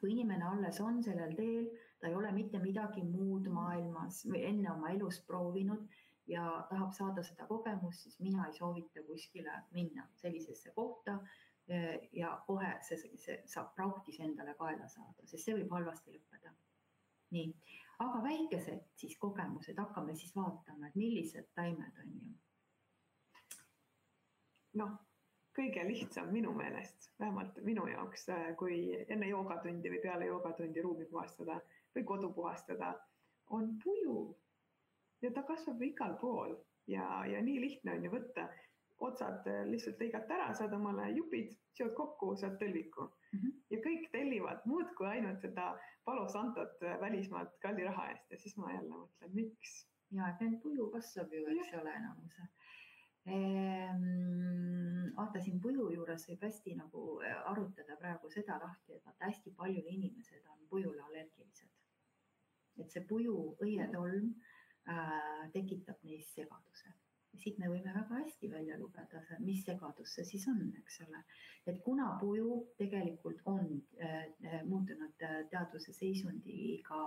[0.00, 4.70] kui inimene alles on sellel teel, ta ei ole mitte midagi muud maailmas või enne
[4.72, 5.86] oma elus proovinud
[6.28, 11.18] ja tahab saada seda kogemust, siis mina ei soovita kuskile minna sellisesse kohta
[11.68, 16.54] eh, ja kohe see, see saab prauhtis endale kaela saada, sest see võib halvasti lõppeda.
[17.30, 17.48] nii,
[18.04, 22.32] aga väikesed siis kogemused, hakkame siis vaatama, et millised taimed on ju.
[24.80, 24.96] noh,
[25.58, 31.08] kõige lihtsam minu meelest, vähemalt minu jaoks, äh, kui enne joogatundi või peale joogatundi ruumi
[31.10, 31.58] puhastada
[31.96, 32.92] või kodu puhastada,
[33.58, 34.20] on puju.
[35.22, 38.48] Ja ta kasvab igal pool ja, ja nii lihtne on ju võtta
[39.08, 43.38] otsad äh, lihtsalt lõigata ära, saad omale jupid, seod kokku, saad tõlviku mm.
[43.38, 43.52] -hmm.
[43.74, 45.70] ja kõik tellivad muudkui ainult seda
[46.04, 49.78] Palo Santot äh, välismaalt kalli raha eest ja siis ma jälle mõtlen, miks.
[50.10, 52.38] ja, et neil puju kasvab ju, eks ole, enamus
[53.26, 55.14] ehm,.
[55.16, 59.54] vaata siin puju juures võib hästi nagu äh, arutada praegu seda lahti, et vaata hästi
[59.56, 61.70] paljud inimesed on pujule allergilised.
[62.78, 64.47] et see puju õietolm äh,
[65.52, 66.94] tekitab neis segaduse.
[67.38, 71.20] Siit me võime väga hästi välja lugeda, mis segadus see siis on, eks ole.
[71.68, 73.66] et kuna puju tegelikult on
[74.02, 77.02] äh, muutunud äh, teaduse seisundiga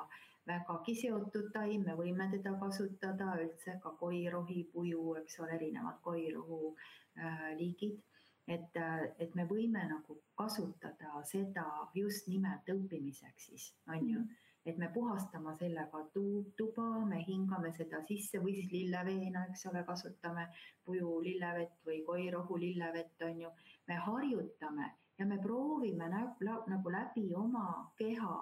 [0.47, 6.75] vägagi seotud taim, me võime teda kasutada üldse ka koirohi puju, eks ole, erinevad koirohu
[7.17, 7.99] äh, liigid.
[8.47, 11.65] Et, äh, et me võime nagu kasutada seda
[11.95, 14.23] just nimelt õppimiseks siis, on ju.
[14.23, 19.83] mm et me puhastame sellega tuba, me hingame seda sisse või siis lilleveena, eks ole,
[19.87, 20.47] kasutame
[20.85, 23.51] puju lillevett või koirohu lillevett, on ju.
[23.87, 28.37] me harjutame ja me proovime nagu läbi oma keha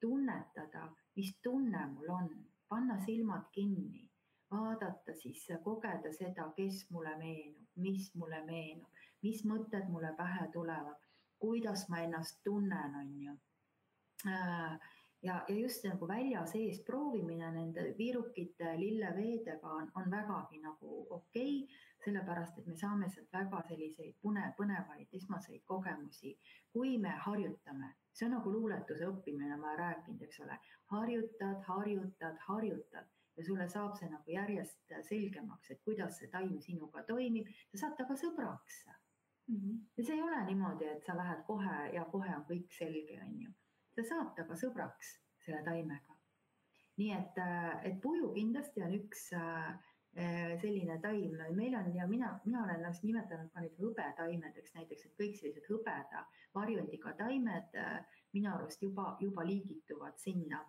[0.00, 2.30] tunnetada, mis tunne mul on,
[2.68, 4.08] panna silmad kinni,
[4.50, 11.08] vaadata siis, kogeda seda, kes mulle meenub, mis mulle meenub, mis mõtted mulle pähe tulevad,
[11.38, 13.36] kuidas ma ennast tunnen, on ju
[14.26, 14.91] äh,
[15.22, 21.62] ja, ja just nagu välja sees proovimine nende viirukite lilleveedega on, on vägagi nagu okei
[21.62, 26.34] okay,, sellepärast et me saame sealt väga selliseid pune, põnevaid esmaseid kogemusi,
[26.72, 27.94] kui me harjutame.
[28.12, 30.58] see on nagu luuletuse õppimine, ma rääkinud, eks ole,
[30.92, 33.06] harjutad, harjutad, harjutad
[33.36, 37.96] ja sulle saab see nagu järjest selgemaks, et kuidas see taim sinuga toimib, sa saad
[37.96, 39.56] temaga sõbraks mm.
[39.56, 39.80] -hmm.
[39.96, 43.40] ja see ei ole niimoodi, et sa lähed kohe ja kohe on kõik selge, on
[43.46, 43.54] ju
[43.96, 46.18] sa saad temaga sõbraks, selle taimega.
[47.00, 49.68] nii et, äh, et puju kindlasti on üks äh,
[50.20, 55.06] äh, selline taim, meil on ja mina, mina olen ennast nimetanud ka neid hõbetaimedeks näiteks,
[55.06, 57.78] et kõik sellised hõbeda varjundiga taimed
[58.36, 60.60] minu arust juba, juba liigituvad sinna,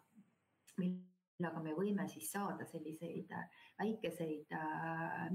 [0.80, 3.36] millega me võime siis saada selliseid
[3.80, 4.55] väikeseid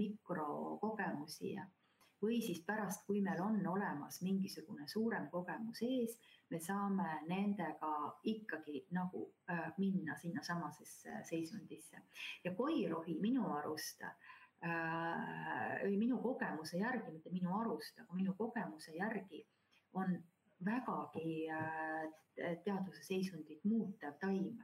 [0.01, 1.53] mikrokogemusi
[2.23, 6.17] või siis pärast, kui meil on olemas mingisugune suurem kogemus ees,
[6.51, 7.93] me saame nendega
[8.33, 12.03] ikkagi nagu äh, minna sinnasamasesse seisundisse.
[12.45, 14.15] ja koirohi minu arust äh,
[15.85, 19.45] või minu kogemuse järgi, mitte minu arust, aga minu kogemuse järgi
[19.93, 20.19] on
[20.65, 22.09] vägagi äh,
[22.65, 24.59] teadvuse seisundit muutev taim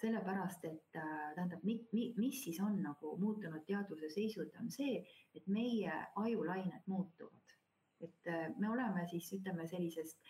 [0.00, 5.00] sellepärast et äh, tähendab, mis siis on nagu muutunud teadvuse seisund, on see,
[5.34, 7.56] et meie ajulained muutuvad.
[8.00, 10.20] et äh, me oleme siis ütleme sellisest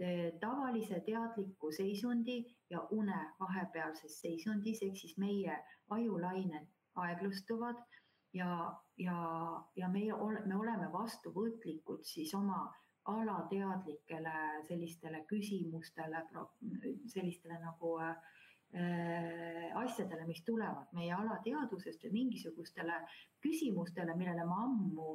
[0.00, 2.38] äh, tavalise teadliku seisundi
[2.70, 5.58] ja une vahepealses seisundis, ehk siis meie
[5.90, 7.82] ajulained aeglustuvad
[8.32, 8.50] ja,
[8.96, 9.18] ja,
[9.76, 10.14] ja meie,
[10.46, 12.62] me oleme vastuvõtlikud siis oma
[13.10, 16.22] alateadlikele sellistele küsimustele,
[17.10, 18.14] sellistele nagu Äh,
[18.74, 22.98] asjadele, mis tulevad meie alateadvusest või mingisugustele
[23.40, 25.10] küsimustele, millele me ammu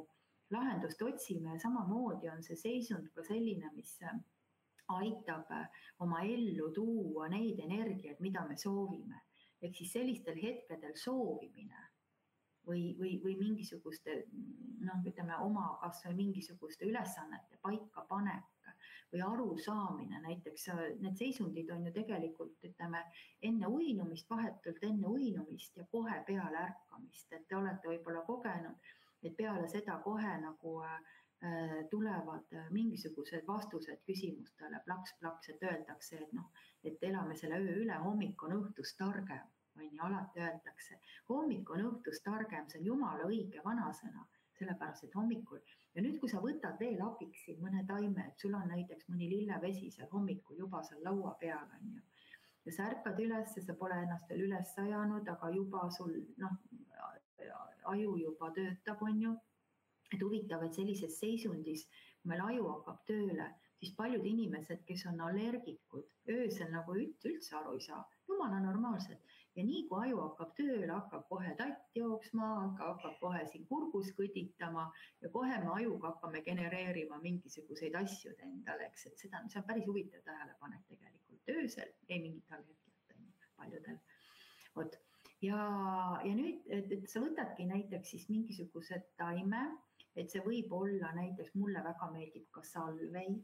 [0.52, 3.98] lahendust otsime ja samamoodi on see seisund ka selline, mis
[4.92, 5.52] aitab
[6.04, 9.22] oma ellu tuua neid energiaid, mida me soovime.
[9.62, 11.84] ehk siis sellistel hetkedel soovimine
[12.66, 14.16] või, või, või mingisuguste
[14.82, 18.61] noh, ütleme oma kasvõi mingisuguste ülesannete paikapanek
[19.12, 23.04] või arusaamine, näiteks äh, need seisundid on ju tegelikult ütleme
[23.48, 28.92] enne uinumist, vahetult enne uinumist ja kohe peale ärkamist, et te olete võib-olla kogenud,
[29.22, 31.00] et peale seda kohe nagu äh,
[31.90, 36.52] tulevad mingisugused vastused küsimustele plaks-plaks, et öeldakse, et noh,
[36.84, 41.00] et elame selle öö üle, hommik on õhtust targem, on ju, alati öeldakse.
[41.28, 44.26] hommik on õhtust targem, see on jumala õige vanasõna,
[44.58, 45.58] sellepärast et hommikul
[45.94, 49.28] ja nüüd, kui sa võtad veel abiks siin mõne taime, et sul on näiteks mõni
[49.30, 52.02] lillevesi seal hommikul juba seal laua peal on ju.
[52.66, 56.14] ja sa ärkad üles, sa pole ennast veel üles ajanud, aga juba sul
[56.44, 56.56] noh,
[57.92, 59.34] aju juba töötab, on ju.
[60.12, 61.86] et huvitav, et sellises seisundis,
[62.20, 63.46] kui meil aju hakkab tööle,
[63.80, 69.64] siis paljud inimesed, kes on allergikud, öösel nagu üldse aru ei saa, jumala normaalsed ja
[69.66, 72.48] nii kui aju hakkab tööle, hakkab kohe tatt jooksma,
[72.80, 74.86] hakkab kohe siin kurgus kõditama
[75.20, 79.88] ja kohe me ajuga hakkame genereerima mingisuguseid asju endale, eks, et seda, see on päris
[79.88, 84.02] huvitav tähelepanek tegelikult öösel, ei mingit allergiat on ju paljudel.
[84.76, 85.00] vot
[85.42, 85.62] ja,
[86.24, 89.64] ja nüüd, et sa võtadki näiteks siis mingisuguse taime,
[90.16, 93.36] et see võib olla näiteks mulle väga meeldib ka salvei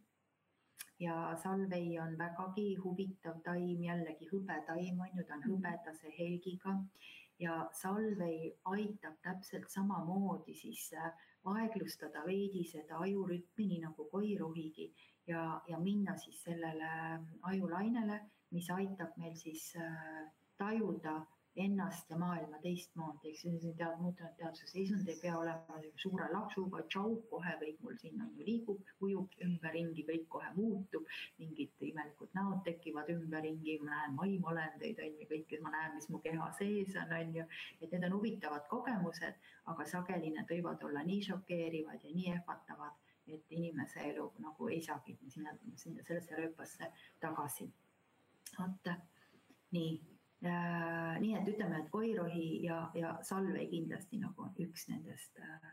[0.99, 5.53] ja salvei on vägagi huvitav taim, jällegi hõbetaim on ju, ta on mhm.
[5.55, 6.75] hõbedase helgiga
[7.39, 11.13] ja salvei aitab täpselt samamoodi siis äh,
[11.45, 14.89] aeglustada veidi seda ajurütmi, nii nagu koiruhigi
[15.31, 18.21] ja, ja minna siis sellele äh, ajulainele,
[18.51, 20.27] mis aitab meil siis äh,
[20.59, 21.21] tajuda
[21.65, 26.83] ennast ja maailma teistmoodi, eks see tead, muutunud teaduse seisund ei pea olema suure laksuga,
[26.93, 31.09] tšau, kohe kõik mul siin on ju liigub, ujub ümberringi, kõik kohe muutub,
[31.43, 36.23] mingid imelikud näod tekivad ümberringi, ma näen maimuolendeid on ju, kõike ma näen, mis mu
[36.25, 37.47] keha sees on, on ju,
[37.81, 39.43] et need on huvitavad kogemused,
[39.73, 44.81] aga sageli need võivad olla nii šokeerivad ja nii ehmatavad, et inimese elu nagu ei
[44.85, 47.69] saagi sinna, sinna sellesse rööpasse tagasi.
[48.59, 48.89] vot
[49.73, 49.91] nii
[50.43, 55.71] nii et ütleme, et koirohi ja, ja salvei kindlasti nagu on üks nendest äh,,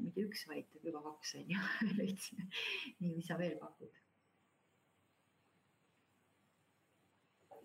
[0.00, 1.66] mitte üks, vaid juba kaks on ju
[1.98, 2.48] leidsime.
[3.00, 3.98] nii, mis sa veel pakud?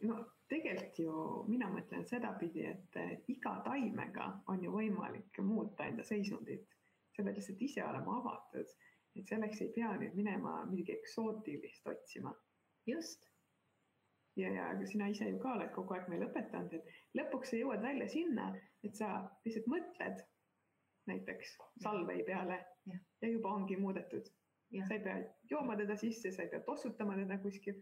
[0.07, 0.17] no
[0.51, 1.13] tegelikult ju
[1.49, 6.67] mina mõtlen sedapidi, et iga taimega on ju võimalik muuta enda seisundit,
[7.15, 8.75] pead lihtsalt ise olema avatud,
[9.17, 12.35] et selleks ei pea nüüd minema midagi eksootilist otsima.
[12.87, 13.26] just
[14.37, 17.83] ja, ja sina ise ju ka oled kogu aeg meile õpetanud, et lõpuks sa jõuad
[17.83, 18.47] välja sinna,
[18.85, 19.11] et sa
[19.45, 20.23] lihtsalt mõtled
[21.07, 22.59] näiteks salvei peale
[22.91, 24.27] ja, ja juba ongi muudetud.
[24.87, 25.19] sa ei pea
[25.49, 27.77] jooma teda sisse, sa ei pea tossutama teda kuskil,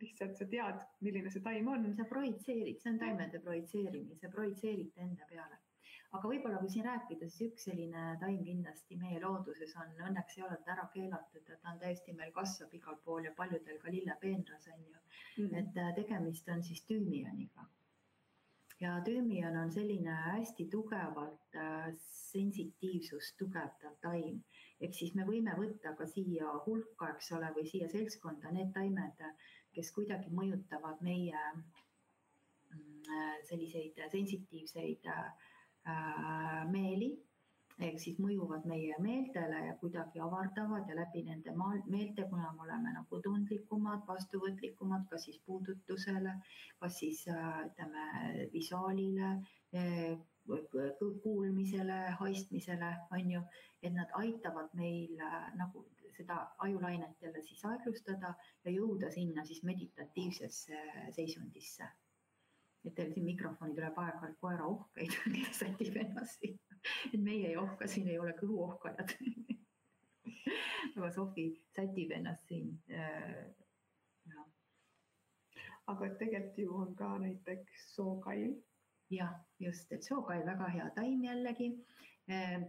[0.00, 1.90] lihtsalt sa tead, milline see taim on.
[1.96, 5.60] sa projitseerid, see on taimede projitseerimine, sa projitseerid ta enda peale
[6.16, 10.46] aga võib-olla kui siin rääkida, siis üks selline taim kindlasti meie looduses on, õnneks ei
[10.46, 14.66] ole ta ära keelatud, ta on täiesti meil kasvab igal pool ja paljudel ka lillepeenras
[14.74, 14.96] on ju
[15.44, 15.54] mm.
[15.62, 17.66] et äh, tegemist on siis tüümioniga.
[18.80, 24.42] ja tüümion on selline hästi tugevalt äh, sensitiivsust tugevdav taim,
[24.80, 29.22] ehk siis me võime võtta ka siia hulka, eks ole, või siia seltskonda need taimed,
[29.76, 35.49] kes kuidagi mõjutavad meie mm, äh, selliseid sensitiivseid Äh,
[36.70, 37.10] meeli
[37.80, 42.92] kes siis mõjuvad meie meeltele ja kuidagi avardavad ja läbi nende meelte, kuna me oleme
[42.96, 46.34] nagu tundlikumad, vastuvõtlikumad, kas siis puudutusele,
[46.80, 48.04] kas siis ütleme
[48.52, 49.30] visuaalile,
[51.22, 53.42] kuulmisele, haistmisele, on ju,
[53.82, 55.16] et nad aitavad meil
[55.56, 60.84] nagu seda ajulainet jälle siis aeglustada ja jõuda sinna siis meditatiivsesse
[61.16, 61.88] seisundisse.
[62.84, 66.80] Et teil siin mikrofoni tuleb aeg-ajalt koera ohkeid, kes sätib ennast sinna,
[67.12, 69.16] et meie ei ohka, siin ei ole kõhuohkajad
[70.96, 72.72] aga Sofi sätib ennast siin.
[72.90, 73.46] Äh,
[75.90, 78.58] aga tegelikult ju on ka näiteks sookail.
[79.10, 81.72] jah, just, et sookail väga hea taim jällegi
[82.30, 82.60] äh,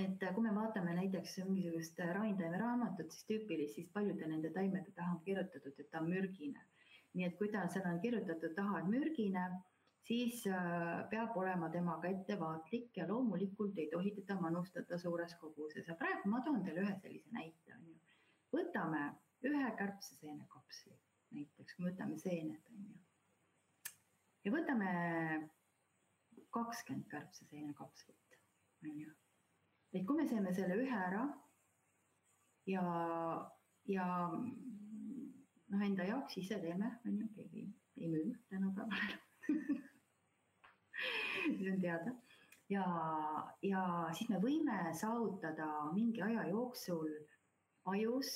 [0.00, 5.14] et kui me vaatame näiteks mingisugust raintaime raamatut, siis tüüpilist, siis paljude nende taimede taha
[5.14, 6.66] on kirjutatud, et ta on mürgine.
[7.14, 9.44] Nii et kui ta seal on kirjutatud taha, et mürgine,
[10.06, 15.96] siis äh, peab olema temaga ettevaatlik ja loomulikult ei tohi teda manustada suures koguses ja
[15.98, 17.98] praegu ma toon teile ühe sellise näite, on ju.
[18.56, 19.04] võtame
[19.50, 20.96] ühe kärbseseene kapsli
[21.36, 23.00] näiteks, kui me võtame seened, on ju.
[24.46, 24.92] ja võtame
[26.50, 28.40] kakskümmend kärbseseene kapslit,
[28.86, 29.18] on ju
[29.92, 31.24] et kui me teeme selle ühe ära
[32.70, 32.82] ja,
[33.90, 34.06] ja
[35.70, 37.66] noh, enda jaoks ise teeme, on ju, keegi
[38.00, 39.14] ei müü tänapäeval.
[41.58, 42.12] See on teada.
[42.70, 42.84] Ja,
[43.62, 43.82] ja
[44.14, 47.08] siis me võime saavutada mingi aja jooksul
[47.90, 48.34] ajus,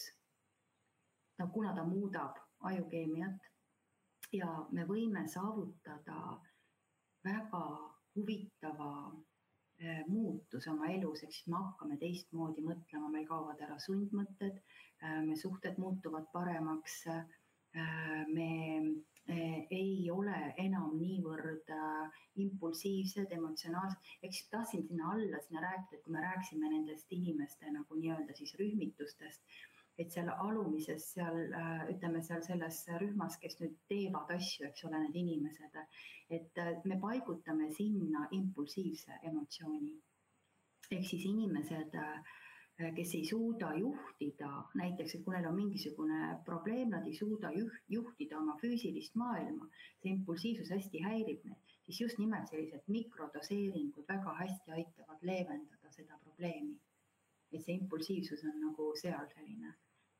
[1.39, 3.51] no kuna ta muudab ajukeemiat
[4.33, 6.41] ja me võime saavutada
[7.25, 7.63] väga
[8.17, 8.91] huvitava
[10.09, 14.61] muutus oma elus, ehk siis me hakkame teistmoodi mõtlema, meil kaovad ära sundmõtted,
[15.03, 17.25] äh, me suhted muutuvad paremaks, äh,
[18.29, 18.51] me
[19.73, 21.71] ei ole enam niivõrd
[22.37, 27.97] impulsiivsed, emotsionaalsed, eks tahtsin sinna alla sinna rääkida, et kui me rääkisime nendest inimeste nagu
[27.97, 29.57] nii-öelda siis rühmitustest
[29.99, 31.37] et seal alumises seal
[31.93, 35.77] ütleme seal selles rühmas, kes nüüd teevad asju, eks ole, need inimesed,
[36.39, 39.95] et me paigutame sinna impulsiivse emotsiooni.
[40.95, 41.95] ehk siis inimesed,
[42.97, 46.19] kes ei suuda juhtida, näiteks, et kui neil on mingisugune
[46.49, 49.71] probleem, nad ei suuda juht, juhtida oma füüsilist maailma,
[50.03, 56.19] see impulsiivsus hästi häirib neid, siis just nimelt sellised mikrodoseeringud väga hästi aitavad leevendada seda
[56.27, 56.75] probleemi
[57.55, 59.75] et see impulsiivsus on nagu seal selline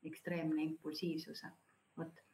[0.05, 1.49] ekstreemne impulsiivsuse,
[1.97, 2.25] vot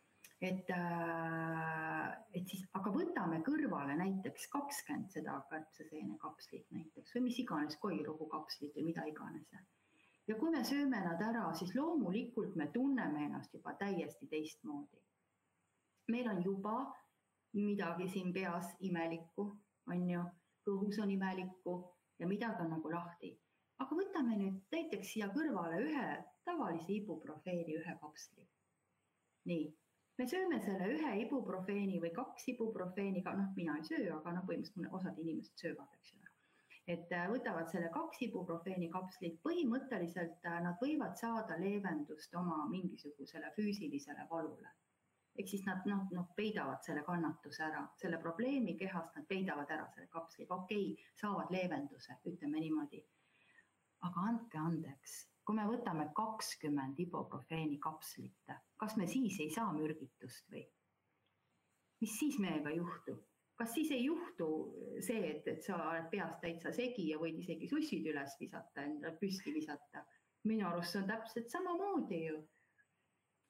[0.41, 7.37] et, äh, et siis, aga võtame kõrvale näiteks kakskümmend seda kärbseseene kapslit näiteks või mis
[7.43, 9.45] iganes koiruhu kapslit või mida iganes.
[10.27, 14.97] ja kui me sööme nad ära, siis loomulikult me tunneme ennast juba täiesti teistmoodi.
[16.07, 16.75] meil on juba
[17.53, 19.45] midagi siin peas imelikku,
[19.87, 20.25] on ju,
[20.65, 21.77] kõhus on imelikku
[22.19, 23.35] ja midagi on nagu lahti
[23.81, 26.07] aga võtame nüüd näiteks siia kõrvale ühe
[26.47, 28.43] tavalise ibuprofeeni ühe kapsli.
[29.49, 29.63] nii,
[30.19, 34.97] me sööme selle ühe ibuprofeeni või kaks ibuprofeeni, noh, mina ei söö, aga noh, põhimõtteliselt
[34.99, 36.29] osad inimesed söövad, eks ole.
[36.95, 43.49] et äh, võtavad selle kaks ibuprofeeni kapslit, põhimõtteliselt äh, nad võivad saada leevendust oma mingisugusele
[43.57, 44.75] füüsilisele valule
[45.39, 49.87] ehk siis nad noh, noh peidavad selle kannatuse ära, selle probleemi kehast nad peidavad ära
[49.95, 52.99] selle kapsliga, okei okay,, saavad leevenduse, ütleme niimoodi
[54.07, 60.47] aga andke andeks, kui me võtame kakskümmend ibuprofeeni kapslit, kas me siis ei saa mürgitust
[60.53, 60.63] või?
[62.01, 63.19] mis siis meiega juhtub?
[63.61, 64.47] kas siis ei juhtu
[65.05, 69.13] see, et, et sa oled peast täitsa segi ja võid isegi sussid üles visata, endale
[69.21, 70.05] püsti visata?
[70.49, 72.39] minu arust see on täpselt samamoodi ju.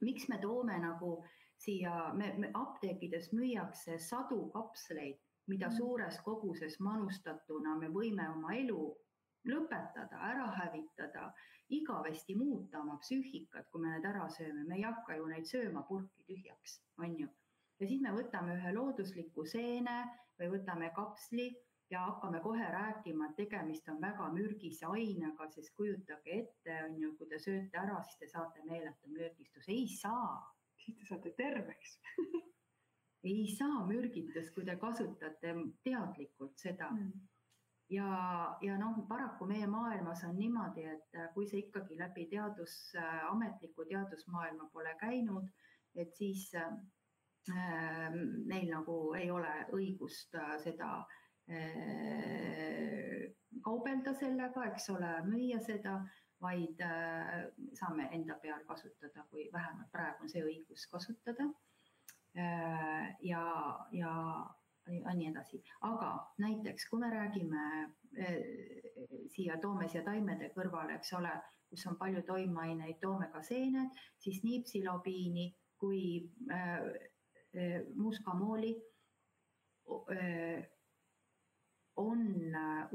[0.03, 1.13] miks me toome nagu
[1.61, 8.81] siia, me, me apteekides müüakse sadu kapsleid, mida suures koguses manustatuna me võime oma elu
[9.49, 11.31] lõpetada, ära hävitada,
[11.73, 15.83] igavesti muuta oma psüühikat, kui me need ära sööme, me ei hakka ju neid sööma
[15.87, 17.27] purki tühjaks, on ju.
[17.79, 19.97] ja siis me võtame ühe loodusliku seene
[20.39, 21.47] või võtame kapsli
[21.91, 27.15] ja hakkame kohe rääkima, et tegemist on väga mürgise ainega, sest kujutage ette, on ju,
[27.17, 30.39] kui te sööte ära, siis te saate meeletu mürgistuse, ei saa.
[30.81, 31.99] siis te saate terveks.
[33.21, 35.51] Ei saa mürgitust, kui te kasutate
[35.85, 36.87] teadlikult seda.
[36.89, 37.27] Mm
[37.91, 38.11] ja,
[38.61, 43.19] ja noh, paraku meie maailmas on niimoodi, et äh, kui see ikkagi läbi teadus, äh,
[43.31, 45.49] ametliku teadusmaailma pole käinud,
[45.95, 46.71] et siis äh,
[47.49, 50.91] neil nagu ei ole õigust äh, seda
[51.49, 53.31] äh,
[53.65, 55.99] kaubelda sellega, eks ole, müüa seda,
[56.41, 61.51] vaid äh, saame enda peal kasutada, kui vähemalt praegu on see õigus kasutada.
[63.27, 63.43] ja,
[63.91, 64.11] ja
[64.99, 66.11] ja nii edasi, aga
[66.43, 67.63] näiteks kui me räägime
[68.17, 68.37] eh,
[69.33, 71.31] siia, toome siia taimede kõrvale, eks ole,
[71.71, 75.47] kus on palju toimeaineid, toome ka seened, siis nii psilobiini
[75.81, 76.03] kui
[76.57, 76.87] eh,
[77.53, 78.75] eh, muskamooli
[82.01, 82.21] on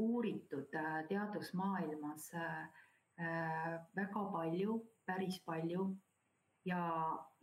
[0.01, 0.71] uuritud
[1.09, 2.31] teadusmaailmas
[3.97, 5.85] väga palju, päris palju.
[6.67, 6.81] Ja,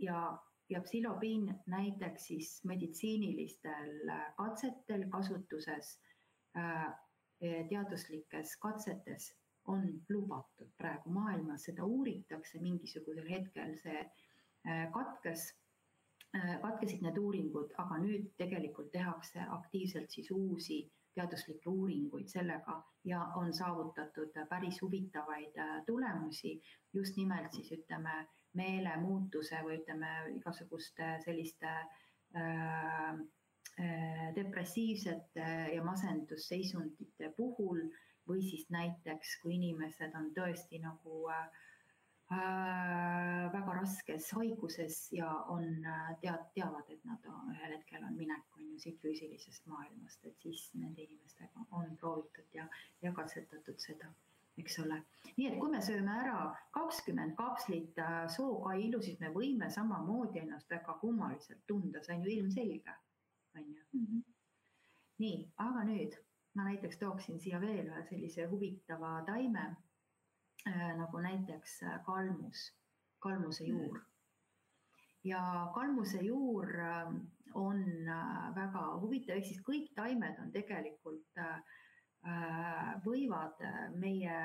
[0.01, 0.17] ja
[0.69, 6.01] ja psilobiin näiteks siis meditsiinilistel katsetel kasutuses,
[6.57, 6.93] äh,
[7.69, 9.35] teaduslikes katsetes
[9.67, 10.69] on lubatud.
[10.77, 15.53] Praegu maailmas, seda uuritakse, mingisugusel hetkel see äh, katkes,
[16.35, 20.83] äh, katkesid need uuringud, aga nüüd tegelikult tehakse aktiivselt siis uusi
[21.13, 26.61] teaduslikke uuringuid sellega ja on saavutatud päris huvitavaid tulemusi.
[26.93, 28.15] Just nimelt siis ütleme
[28.57, 33.11] meelemuutuse või ütleme, igasuguste selliste äh,
[33.79, 37.85] äh, depressiivsete ja masendusseisundite puhul
[38.29, 41.47] või siis näiteks, kui inimesed on tõesti nagu äh,
[43.53, 45.67] väga raskes haiguses ja on
[46.21, 50.37] tead, teavad, et nad on, ühel hetkel on minek on ju siit füüsilisest maailmast, et
[50.45, 52.69] siis nende inimestega on proovitud ja,
[53.01, 54.13] ja katsetatud seda
[54.57, 54.99] eks ole.
[55.37, 56.37] nii et kui me sööme ära
[56.75, 62.35] kakskümmend kapslit äh, sookailu, siis me võime samamoodi ennast väga kummaliselt tunda, see on ju
[62.35, 62.95] ilmselge,
[63.57, 63.81] on ju.
[63.95, 64.21] -hmm.
[65.25, 66.19] nii, aga nüüd
[66.53, 69.65] ma näiteks tooksin siia veel ühe sellise huvitava taime
[70.67, 72.69] äh, nagu näiteks äh, kalmus,
[73.19, 74.05] kalmuse juur mm.
[75.23, 76.67] ja kalmuse juur
[77.53, 77.83] on
[78.55, 81.61] väga huvitav, ehk siis kõik taimed on tegelikult Äh,
[82.23, 84.37] võivad äh, meie,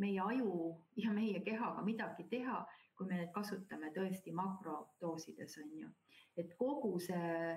[0.00, 2.62] meie aju ja meie kehaga midagi teha,
[2.96, 5.90] kui me neid kasutame tõesti makrodoosides, on ju.
[6.36, 7.52] et kogu see,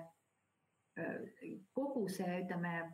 [1.00, 2.92] äh, kogu see, ütleme,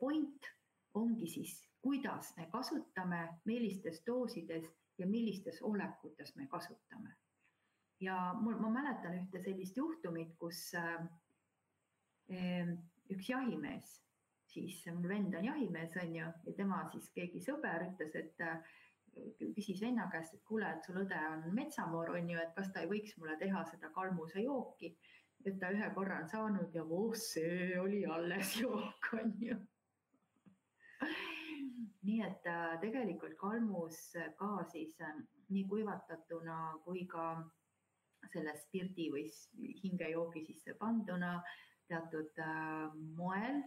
[0.00, 0.50] point
[0.94, 4.66] ongi siis, kuidas me kasutame, millistes doosides
[4.98, 7.14] ja millistes olekutes me kasutame.
[8.00, 10.72] ja mul, ma mäletan ühte sellist juhtumit, kus
[13.08, 14.07] üks jahimees
[14.52, 18.58] siis mul vend on jahimees, on ju, ja tema siis keegi sõber ütles, et äh,
[19.56, 22.84] küsis venna käest, et kuule, et sul õde on metsamoor, on ju, et kas ta
[22.84, 24.92] ei võiks mulle teha seda kalmuse jooki,
[25.46, 29.58] et ta ühe korra on saanud ja voh, see oli alles jook, on ju.
[32.08, 33.98] nii et äh, tegelikult kalmus
[34.38, 35.16] ka siis äh,
[35.52, 37.30] nii kuivatatuna kui ka
[38.32, 39.24] selle spirdi või
[39.82, 41.36] hingejoogi sisse panduna
[41.88, 42.40] teatud
[43.16, 43.60] moel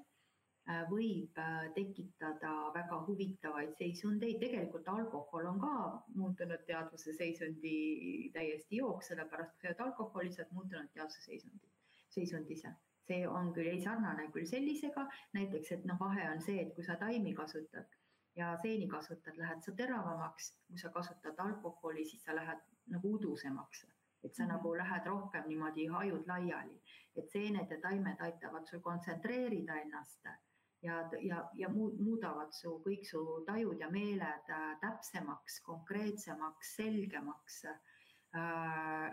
[0.68, 4.40] võib äh, tekitada väga huvitavaid seisundeid.
[4.40, 5.72] tegelikult alkohol on ka
[6.16, 11.72] muutunud teadvuse seisundi täiesti jook, sellepärast kui sa oled alkoholi, sa oled muutunud teadvuse seisundi,
[12.10, 12.76] seisundise.
[13.08, 16.84] see on küll ei sarnane küll sellisega, näiteks et noh, vahe on see, et kui
[16.86, 17.98] sa taimi kasutad
[18.36, 22.62] ja seeni kasutad, lähed sa teravamaks, kui sa kasutad alkoholi, siis sa lähed
[22.94, 23.84] nagu udusemaks
[24.24, 24.54] et sa mm -hmm.
[24.54, 26.82] nagu lähed rohkem niimoodi hajud laiali,
[27.16, 30.28] et seened ja taimed aitavad sul kontsentreerida ennast
[30.82, 37.80] ja, ja, ja muudavad su kõik su tajud ja meeled äh, täpsemaks, konkreetsemaks, selgemaks äh,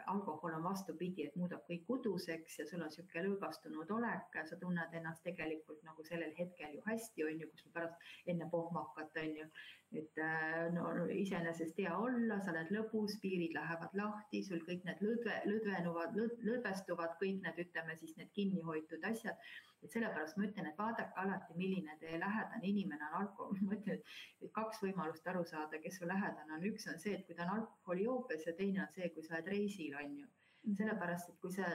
[0.06, 4.94] alkohol on vastupidi, et muudab kõik uduseks ja sul on niisugune lõõgastunud olek, sa tunned
[4.94, 9.50] ennast tegelikult nagu sellel hetkel ju hästi, on ju, kus pärast enne pohmakat, on ju.
[9.96, 15.00] Et äh, no iseenesest hea olla, sa oled lõbus, piirid lähevad lahti, sul kõik need
[15.04, 19.48] lõdve, lõdvenuvad, lõdvestuvad, kõik need, ütleme siis need kinnihoitud asjad.
[19.82, 24.02] Et sellepärast ma ütlen, et vaadake alati, milline teie lähedane inimene on alkohol, ma ütlen,
[24.42, 27.46] et kaks võimalust aru saada, kes su lähedane on, üks on see, et kui ta
[27.46, 30.28] on alkoholijoobes ja teine on see, kui sa oled reisil, on ju.
[30.66, 30.74] Mhm.
[30.74, 31.68] sellepärast, et kui see,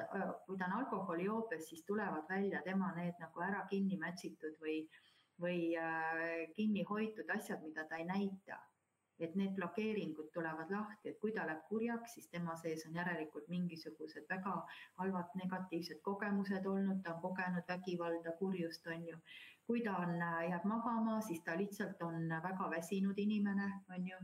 [0.46, 4.84] kui ta on alkoholijoobes, siis tulevad välja tema need nagu ära kinni mätsitud või,
[5.42, 8.60] või äh, kinni hoitud asjad, mida ta ei näita.
[9.20, 13.48] Et need blokeeringud tulevad lahti, et kui ta läheb kurjaks, siis tema sees on järelikult
[13.48, 14.56] mingisugused väga
[14.98, 19.20] halvad negatiivsed kogemused olnud, ta on kogenud vägivalda, kurjust, on ju.
[19.64, 20.18] kui ta on,
[20.50, 24.18] jääb magama, siis ta lihtsalt on väga väsinud inimene, on ju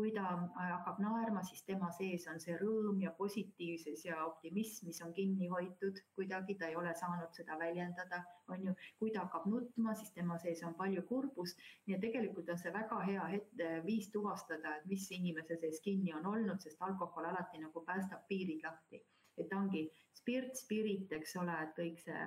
[0.00, 0.22] kui ta
[0.56, 5.50] hakkab naerma, siis tema sees on see rõõm ja positiivsus ja optimism, mis on kinni
[5.52, 8.74] hoitud kuidagi, ta ei ole saanud seda väljendada, on ju.
[9.02, 11.60] kui ta hakkab nutma, siis tema sees on palju kurbust.
[11.84, 16.16] nii et tegelikult on see väga hea hetk, viis tuvastada, et mis inimese sees kinni
[16.16, 19.04] on olnud, sest alkohol alati nagu päästab piirid lahti.
[19.36, 19.86] et ongi
[20.16, 22.26] spirt, spirit, eks ole, et kõik see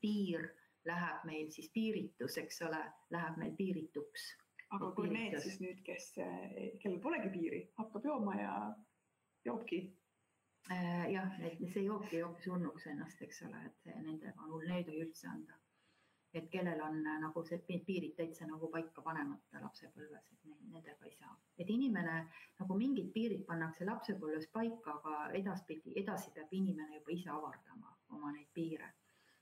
[0.00, 0.50] piir
[0.88, 4.30] läheb meil siis piiritus, eks ole, läheb meil piirituks
[4.76, 6.10] aga kui need siis nüüd, kes,
[6.82, 8.52] kellel polegi piiri, hakkab jooma ja
[9.46, 9.80] joobki
[10.68, 14.88] jah, et see jook ei joogi surnuks ennast, eks ole, et nendega on hull, neid
[14.92, 15.56] ei üldse anda.
[16.36, 21.32] et kellel on nagu see piirid täitsa nagu paika panemata lapsepõlves, et nendega ei saa.
[21.58, 22.18] et inimene
[22.58, 28.32] nagu mingid piirid pannakse lapsepõlves paika, aga edaspidi, edasi peab inimene juba ise avardama oma
[28.32, 28.92] neid piire.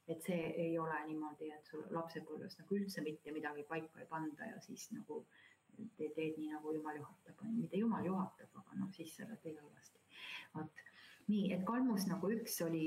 [0.07, 4.51] Et see ei ole niimoodi, et sul lapsepõlves nagu üldse mitte midagi paika ei panda
[4.53, 5.25] ja siis nagu
[5.99, 9.59] teed, teed nii nagu jumal juhatab, mitte jumal juhatab, aga noh, siis sa oled veel
[9.61, 10.03] halvasti.
[10.55, 10.85] vot
[11.27, 12.85] nii, et kalmus nagu üks oli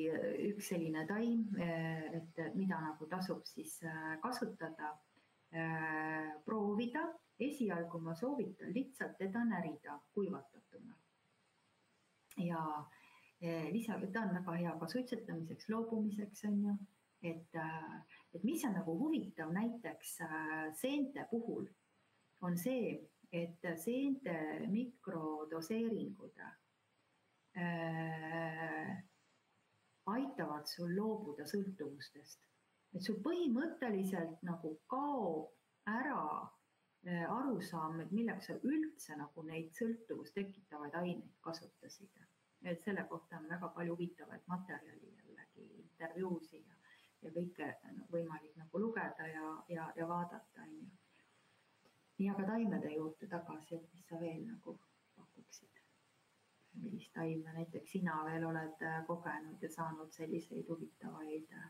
[0.49, 4.95] üks selline taim, et mida nagu tasub siis äh, kasutada,
[5.53, 7.09] äh, proovida.
[7.39, 10.95] esialgu ma soovitan lihtsalt teda närida kuivatatuna.
[12.37, 12.63] ja
[13.71, 16.73] lisaks, ta on väga hea ka suitsetamiseks, loobumiseks on ju,
[17.21, 17.55] et,
[18.33, 20.17] et mis on nagu huvitav näiteks
[20.79, 21.67] seente puhul,
[22.41, 22.93] on see,
[23.31, 24.35] et seente
[24.67, 26.39] mikrodoseeringud
[27.57, 29.03] äh,
[30.05, 32.39] aitavad sul loobuda sõltuvustest.
[32.93, 35.51] et sul põhimõtteliselt nagu kaob
[35.89, 42.09] ära äh, arusaam, et milleks sa üldse nagu neid sõltuvust tekitavaid aineid kasutasid.
[42.61, 46.78] et selle kohta on väga palju huvitavaid materjali jällegi, intervjuusid ja,
[47.23, 50.87] ja kõike no, võimalik nagu lugeda ja, ja, ja vaadata, on ju.
[52.19, 54.77] nii, aga taimede juurde tagasi, et mis sa veel nagu
[55.17, 55.83] pakuksid?
[56.79, 61.69] millist taime näiteks sina veel oled äh, kogenud ja saanud selliseid huvitavaid äh,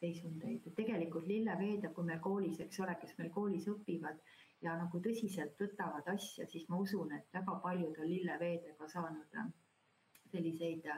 [0.00, 4.20] seisundeid, et tegelikult lilleveed, kui meil koolis, eks ole, kes meil koolis õpivad
[4.64, 9.52] ja nagu tõsiselt võtavad asja, siis ma usun, et väga paljud on lilleveedega saanud äh,
[10.32, 10.88] selliseid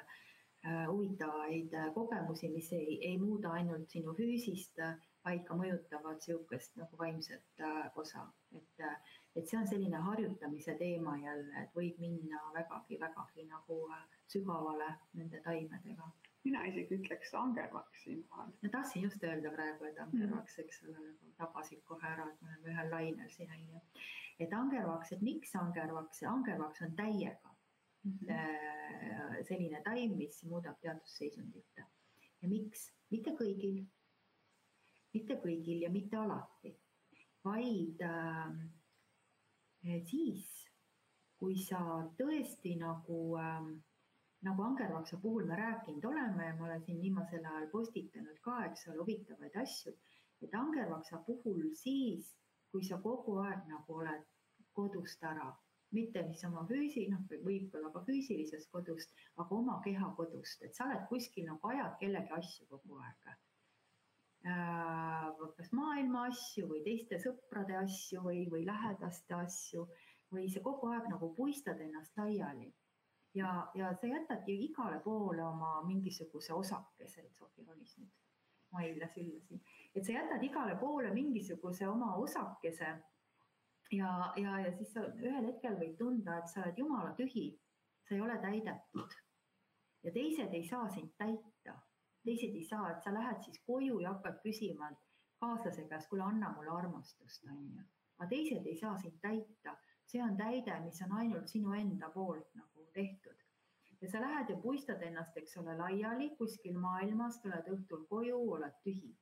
[0.89, 4.81] huvitavaid kogemusi, mis ei, ei muuda ainult sinu füüsist,
[5.25, 7.63] vaid ka mõjutavad niisugust nagu vaimset
[7.97, 8.85] osa, et
[9.39, 14.01] et see on selline harjutamise teema jälle, et võib minna vägagi, vägagi nagu äh,
[14.33, 14.89] sügavale
[15.19, 16.09] nende taimedega.
[16.45, 18.51] mina isegi ütleks angervaks siinkohal.
[18.63, 22.49] ma tahtsin just öelda praegu, et angervaks, eks ole, nagu tabasid kohe ära, et me
[22.49, 23.83] oleme ühel lainel siin on ju.
[24.47, 27.55] et angervaks, et miks angervaks, angervaks on täiega
[28.05, 29.45] mm -hmm.
[29.49, 31.67] selline taim, mis muudab teadvusseisundit.
[32.43, 32.93] ja miks?
[33.11, 33.87] mitte kõigil,
[35.15, 36.75] mitte kõigil ja mitte alati,
[37.45, 38.51] vaid äh,
[40.05, 40.71] siis,
[41.39, 41.81] kui sa
[42.19, 43.69] tõesti nagu äh,,
[44.47, 48.89] nagu angervaksa puhul me rääkinud oleme ja ma olen siin viimasel ajal postitanud ka, eks
[48.89, 49.95] ole, huvitavaid asju,
[50.43, 52.35] et angervaksa puhul siis,
[52.71, 54.27] kui sa kogu aeg nagu oled
[54.73, 55.49] kodust ära,
[55.97, 61.07] mitte niisama füüsi, noh, võib-olla ka füüsilisest kodust, aga oma keha kodust, et sa oled
[61.13, 63.31] kuskil nagu ajad kellegi asju kogu aeg.
[64.49, 69.89] Äh, kas maailma asju või teiste sõprade asju või, või lähedaste asju
[70.33, 72.73] või sa kogu aeg nagu puistad ennast laiali.
[73.35, 78.15] ja, ja sa jätadki igale poole oma mingisuguse osakese, et Sofi ronis nüüd.
[78.73, 79.61] Maile sülle siin,
[79.95, 82.95] et sa jätad igale poole mingisuguse oma osakese
[83.93, 87.49] ja, ja, ja siis sa ühel hetkel võid tunda, et sa oled jumala tühi,
[88.09, 89.19] sa ei ole täidetud
[90.05, 91.75] ja teised ei saa sind täita
[92.29, 94.91] teised ei saa, et sa lähed siis koju ja hakkad küsima
[95.41, 97.85] kaaslase käest, kuule, anna mulle armastust, on ju.
[98.19, 99.77] aga teised ei saa sind täita,
[100.11, 103.45] see on täide, mis on ainult sinu enda poolt nagu tehtud.
[104.01, 108.77] ja sa lähed ja puistad ennast, eks ole, laiali kuskil maailmas, tuled õhtul koju, oled
[108.85, 109.15] tühi.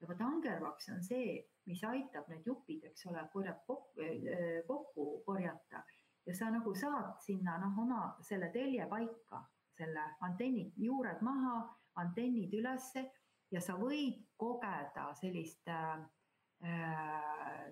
[0.00, 5.06] ja vot angervaks on see, mis aitab need jupid, eks ole, korjab kokku, äh, kokku
[5.26, 5.82] korjata
[6.26, 9.42] ja sa nagu saad sinna noh, oma selle telje paika,
[9.78, 11.60] selle antenni juured maha
[12.02, 13.04] antennid ülesse
[13.52, 16.02] ja sa võid kogeda sellist, äh,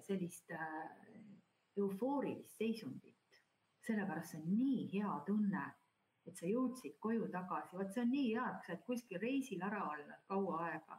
[0.07, 0.87] sellist äh,
[1.77, 3.15] eufoorilist seisundit.
[3.87, 5.65] sellepärast see on nii hea tunne,
[6.27, 9.63] et sa jõudsid koju tagasi, vot see on nii hea, et sa oled kuskil reisil
[9.63, 10.97] ära olnud kaua aega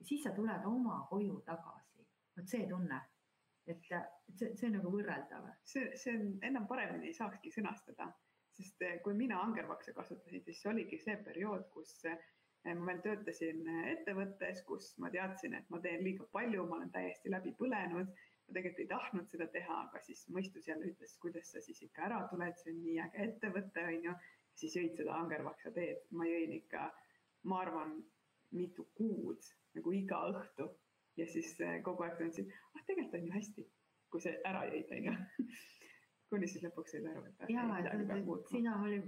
[0.00, 1.93] ja siis sa tuled oma koju tagasi.
[2.36, 3.00] Vot see tunne,
[3.66, 5.48] et, et see, see on nagu võrreldav.
[5.64, 8.10] see, see on, enam paremini ei saakski sõnastada,
[8.56, 11.98] sest äh, kui mina angervakse kasutasin, siis oligi see periood, kus
[12.64, 17.32] ma veel töötasin ettevõttes, kus ma teadsin, et ma teen liiga palju, ma olen täiesti
[17.32, 18.14] läbi põlenud.
[18.44, 22.02] ma tegelikult ei tahtnud seda teha, aga siis mõistus jälle ütles, kuidas sa siis ikka
[22.08, 24.14] ära tuled, see on nii äge ettevõte, on ju.
[24.54, 26.82] siis jõid seda angervaksa teed, ma jõin ikka,
[27.50, 27.94] ma arvan,
[28.54, 30.68] mitu kuud nagu iga õhtu
[31.16, 33.66] ja siis eh, kogu aeg tundsin, ah tegelikult on ju hästi,
[34.10, 35.16] kui see ära jõid, on ju
[36.34, 37.44] kuni siis lõpuks said aru, et.
[37.52, 37.66] ja,
[38.50, 38.98] sina oli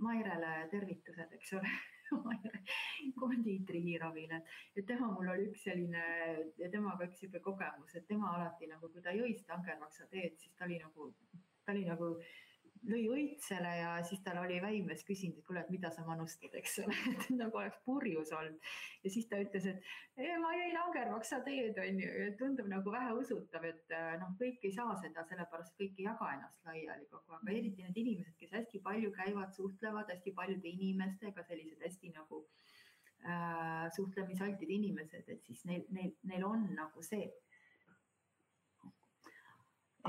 [0.00, 1.72] Mairele tervitused, eks ole
[3.20, 6.04] kondiitriravil, et, et tema mul oli üks selline,
[6.72, 10.54] temaga üks sihuke kogemus, et tema alati nagu, kui ta jõi seda angervaksa teed, siis
[10.56, 11.10] ta oli nagu,
[11.66, 12.14] ta oli nagu
[12.88, 16.78] lõi õitsele ja siis tal oli väimes küsinud, et kuule, et mida sa manustad, eks
[16.84, 18.72] ole, et nagu oleks purjus olnud.
[19.04, 22.92] ja siis ta ütles, et ei, ma jäin angervaks, sa teed, on ju, tundub nagu
[22.94, 27.38] väheusutav, et äh, noh, kõik ei saa seda, sellepärast kõik ei jaga ennast laiali kogu
[27.38, 32.44] aeg, eriti need inimesed, kes hästi palju käivad, suhtlevad hästi paljude inimestega, sellised hästi nagu
[33.24, 37.30] äh, suhtlemisaltid inimesed, et siis neil, neil, neil on nagu see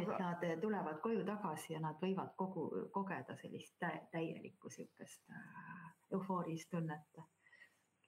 [0.01, 5.93] et nad tulevad koju tagasi ja nad võivad kogu, kogeda sellist tä täielikku sihukest äh,
[6.11, 7.23] eufoorilist tunnet.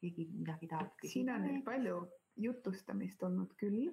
[0.02, 1.14] keegi midagi tahab küsida.
[1.14, 3.88] siin on nüüd palju jutustamist olnud küll.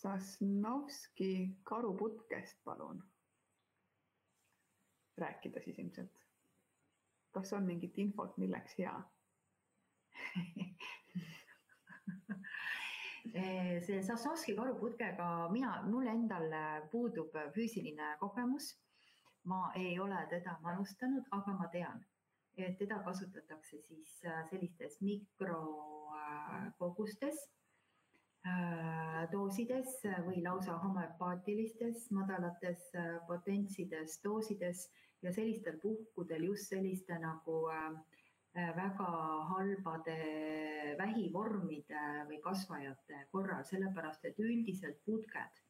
[0.00, 3.04] Sasnovski karuputkest, palun.
[5.18, 6.26] rääkida siis ilmselt.
[7.30, 9.02] kas on mingit infot, milleks hea
[13.32, 16.50] Eh, see Sasovski karuputkega mina, mul endal
[16.90, 18.74] puudub füüsiline kogemus.
[19.44, 22.06] ma ei ole teda manustanud, aga ma tean,
[22.56, 27.50] et teda kasutatakse siis sellistes mikrokogustes
[29.32, 32.80] doosides või lausa homöopaatilistes madalates
[33.32, 34.78] potentsides doosides
[35.22, 38.19] ja sellistel puhkudel just selliste nagu Äh,
[38.54, 39.10] väga
[39.46, 40.16] halbade
[40.98, 45.60] vähivormide või kasvajate korral, sellepärast et üldiselt putked,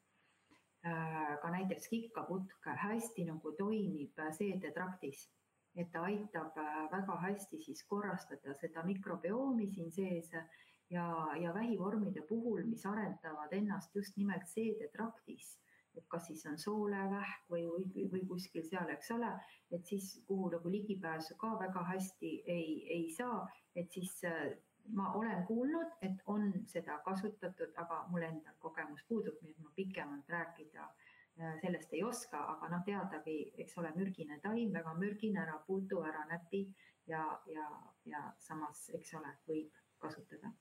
[0.85, 5.29] äh, ka näiteks kikkaputk hästi nagu toimib seedetraktis,
[5.75, 10.31] et ta aitab äh, väga hästi siis korrastada seda mikrobiomi siin sees
[10.89, 11.05] ja,
[11.37, 15.59] ja vähivormide puhul, mis arendavad ennast just nimelt seedetraktis
[15.97, 19.31] et kas siis on soolevähk või, või, või kuskil seal, eks ole,
[19.75, 22.67] et siis kuhu nagu ligipääsu ka väga hästi ei,
[22.97, 23.43] ei saa,
[23.75, 24.53] et siis äh,
[24.97, 29.75] ma olen kuulnud, et on seda kasutatud, aga mul endal kogemus puudub, nii et ma
[29.75, 35.43] pikemalt rääkida äh, sellest ei oska, aga noh, teadagi, eks ole, mürgine taim, väga mürgine,
[35.43, 36.65] ära puutu, ära näpi
[37.07, 37.69] ja, ja,
[38.05, 40.55] ja samas, eks ole, võib kasutada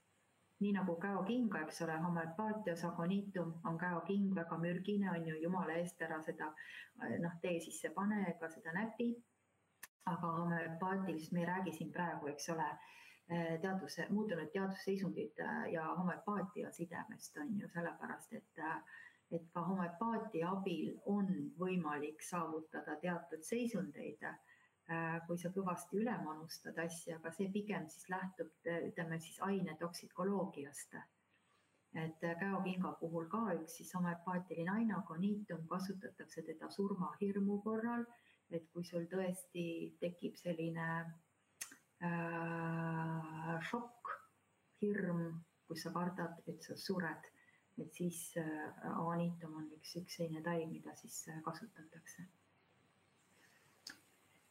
[0.60, 6.02] nii nagu käokinga, eks ole, homöopaatias agoniitum on käoking väga mürgine, on ju, jumala eest
[6.02, 6.52] ära seda
[7.24, 9.10] noh, tee sisse pane ega seda näpi.
[10.10, 12.66] aga homöopaatilist me ei räägi siin praegu, eks ole,
[13.62, 15.42] teaduse, muutunud teadusseisundid
[15.72, 18.64] ja homöopaatia sidemest on ju sellepärast, et
[19.30, 24.24] et ka homöopaatia abil on võimalik saavutada teatud seisundeid
[25.26, 30.96] kui sa kõvasti üle manustad asja, aga see pigem siis lähtub, ütleme siis aine toksikoloogiast.
[32.00, 38.04] et äh, käokinga puhul ka üks siis homöopaatiline aine, agoniitum, kasutatakse teda surmahirmu korral,
[38.50, 39.64] et kui sul tõesti
[40.00, 40.88] tekib selline
[42.02, 44.14] äh, šokk,
[44.82, 47.30] hirm, kus sa kardad, et sa sured,
[47.78, 52.30] et siis äh, agoniitum on üks, üks selline taim, mida siis äh, kasutatakse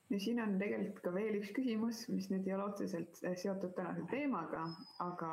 [0.10, 3.76] ja siin on tegelikult ka veel üks küsimus, mis nüüd ei ole otseselt eh, seotud
[3.78, 4.66] tänase teemaga,
[5.06, 5.32] aga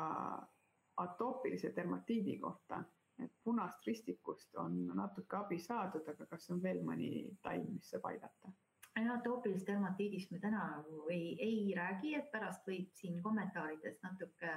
[1.03, 2.83] atoopilise dermatiidi kohta,
[3.23, 7.11] et punast ristikust on natuke abi saadud, aga kas on veel mõni
[7.45, 8.53] taim, mis saab aidata?
[8.97, 14.55] atoopilisest dermatiidist me täna nagu ei, ei räägi, et pärast võib siin kommentaarides natuke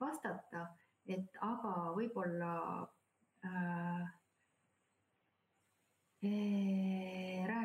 [0.00, 0.62] vastata,
[1.04, 2.52] et aga võib-olla
[3.44, 4.06] äh,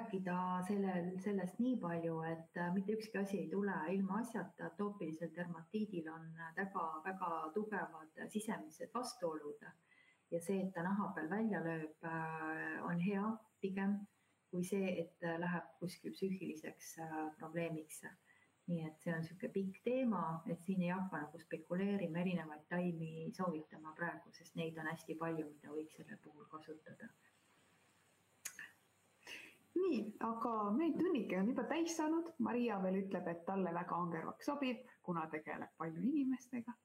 [0.07, 6.07] rääkida sellel, sellest nii palju, et äh, mitte ükski asi ei tule ilmaasjata, atoopilisel dermatiidil
[6.07, 9.65] on väga-väga tugevad sisemised vastuolud
[10.31, 13.25] ja see, et ta naha peal välja lööb, äh, on hea
[13.61, 13.99] pigem
[14.49, 18.05] kui see, et läheb kuskil psüühiliseks äh, probleemiks.
[18.67, 23.29] nii et see on niisugune pikk teema, et siin ei hakka nagu spekuleerima, erinevaid taimi
[23.35, 27.07] soovitama praegu, sest neid on hästi palju, mida võiks selle puhul kasutada
[29.78, 32.34] nii, aga meie tunnike on juba täis saanud.
[32.47, 36.75] Maria veel ütleb, et talle väga angervaks sobib, kuna tegeleb palju inimestega.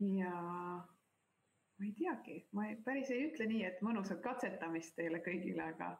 [0.00, 0.34] ja
[1.80, 5.92] ma ei teagi, ma ei, päris ei ütle nii, et mõnusat katsetamist teile kõigile, aga.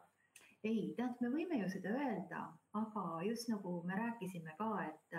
[0.63, 2.41] ei, tead, me võime ju seda öelda,
[2.77, 5.17] aga just nagu me rääkisime ka, et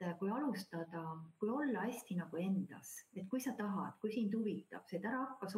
[0.00, 1.02] et äh, kui alustada,
[1.40, 5.22] kui olla hästi nagu endas, et kui sa tahad, kui sind huvitab see, et ära
[5.24, 5.48] hakka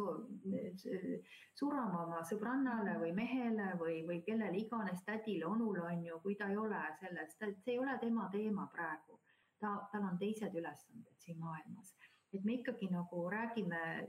[1.59, 6.47] surama oma sõbrannale või mehele või, või kellele iganes, tädile, onule on ju, kui ta
[6.47, 9.19] ei ole selles, see ei ole tema teema praegu.
[9.59, 11.91] ta, tal on teised ülesanded siin maailmas
[12.33, 14.07] et me ikkagi nagu räägime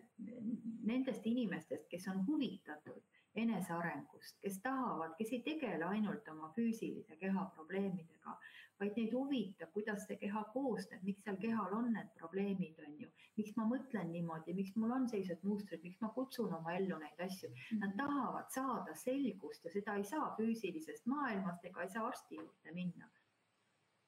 [0.87, 3.03] nendest inimestest, kes on huvitatud
[3.35, 8.37] enesearengust, kes tahavad, kes ei tegele ainult oma füüsilise keha probleemidega,
[8.81, 13.09] vaid neid huvitab, kuidas see keha koosneb, miks seal kehal on need probleemid, on ju,
[13.37, 17.21] miks ma mõtlen niimoodi, miks mul on sellised mustrid, miks ma kutsun oma ellu neid
[17.27, 17.51] asju.
[17.83, 22.77] Nad tahavad saada selgust ja seda ei saa füüsilisest maailmast ega ei saa arsti juurde
[22.77, 23.11] minna.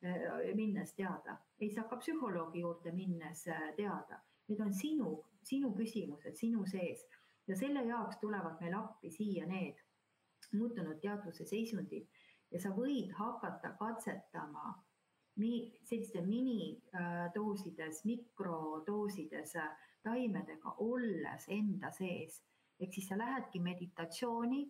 [0.02, 4.18] Äh, minnes teada, ei saa ka psühholoogi juurde minnes äh, teada.
[4.48, 5.12] Need on sinu,
[5.46, 7.04] sinu küsimused sinu sees.
[7.46, 9.78] Ja selle jaoks tulevad meil appi siia need
[10.52, 12.08] muutunud teadvuse seisundid
[12.52, 14.74] ja sa võid hakata katsetama
[15.88, 19.54] selliste minidoosides, mikrodoosides
[20.04, 22.42] taimedega, olles enda sees.
[22.82, 24.62] ehk siis sa lähedki meditatsiooni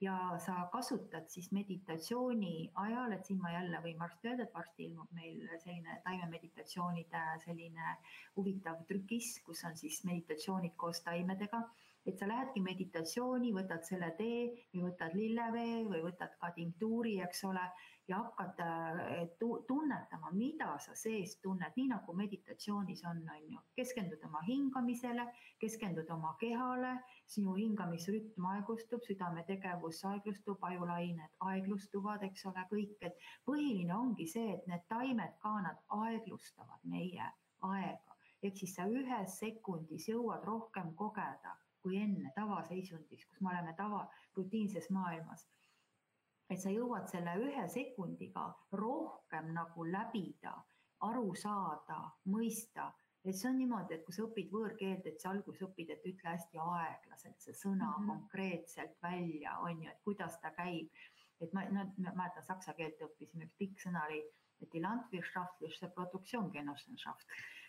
[0.00, 4.88] ja sa kasutad siis meditatsiooni ajal, et siin ma jälle võin varsti öelda, et varsti
[4.88, 7.96] ilmub meil selline taimemeditatsioonide selline
[8.36, 11.62] huvitav trükis, kus on siis meditatsioonid koos taimedega
[12.06, 14.44] et sa lähedki meditatsiooni, võtad selle tee
[14.74, 17.64] või võtad lillevee või võtad ka tinktuuri, eks ole,
[18.08, 19.22] ja hakkad äh,
[19.68, 23.62] tunnetama, mida sa sees tunned, nii nagu meditatsioonis on, on ju.
[23.80, 25.24] keskendud oma hingamisele,
[25.60, 26.92] keskendud oma kehale,
[27.36, 34.68] sinu hingamisrütm aeglustub, südametegevus aeglustub, ajulained aeglustuvad, eks ole, kõik, et põhiline ongi see, et
[34.68, 37.32] need taimed ka, nad aeglustavad meie
[37.64, 38.12] aega
[38.44, 44.06] ehk siis sa ühes sekundis jõuad rohkem kogeda kui enne tavaseisundis, kus me oleme tava,
[44.36, 45.48] rutiinses maailmas.
[46.52, 48.42] et sa jõuad selle ühe sekundiga
[48.80, 50.52] rohkem nagu läbida,
[51.08, 51.96] aru saada,
[52.34, 52.90] mõista,
[53.24, 56.28] et see on niimoodi, et kui sa õpid võõrkeelt, et sa alguses õpid, et ütle
[56.28, 58.12] hästi aeglaselt see sõna mm -hmm.
[58.12, 60.92] konkreetselt välja, on ju, et kuidas ta käib.
[61.40, 64.20] et ma, no ma mäletan saksa keelt õppisime, üks pikk sõna oli,
[64.62, 67.26] et die landwirtschaftliche Produktionsgenossenschaft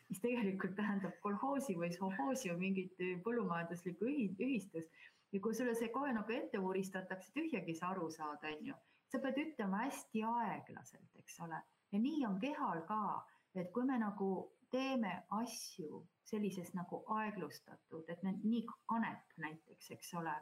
[0.09, 4.89] mis tegelikult tähendab kolhoosi või sovhoosi või mingit põllumajanduslikku ühistust.
[5.31, 8.75] ja kui sulle see kohe nagu ette vuristatakse, tühjagi sa aru saad, on ju,
[9.11, 11.59] sa pead ütlema hästi aeglaselt, eks ole,
[11.91, 13.25] ja nii on kehal ka,
[13.55, 14.29] et kui me nagu
[14.71, 20.33] teeme asju sellises nagu aeglustatud, et me nii kanep näiteks, eks ole,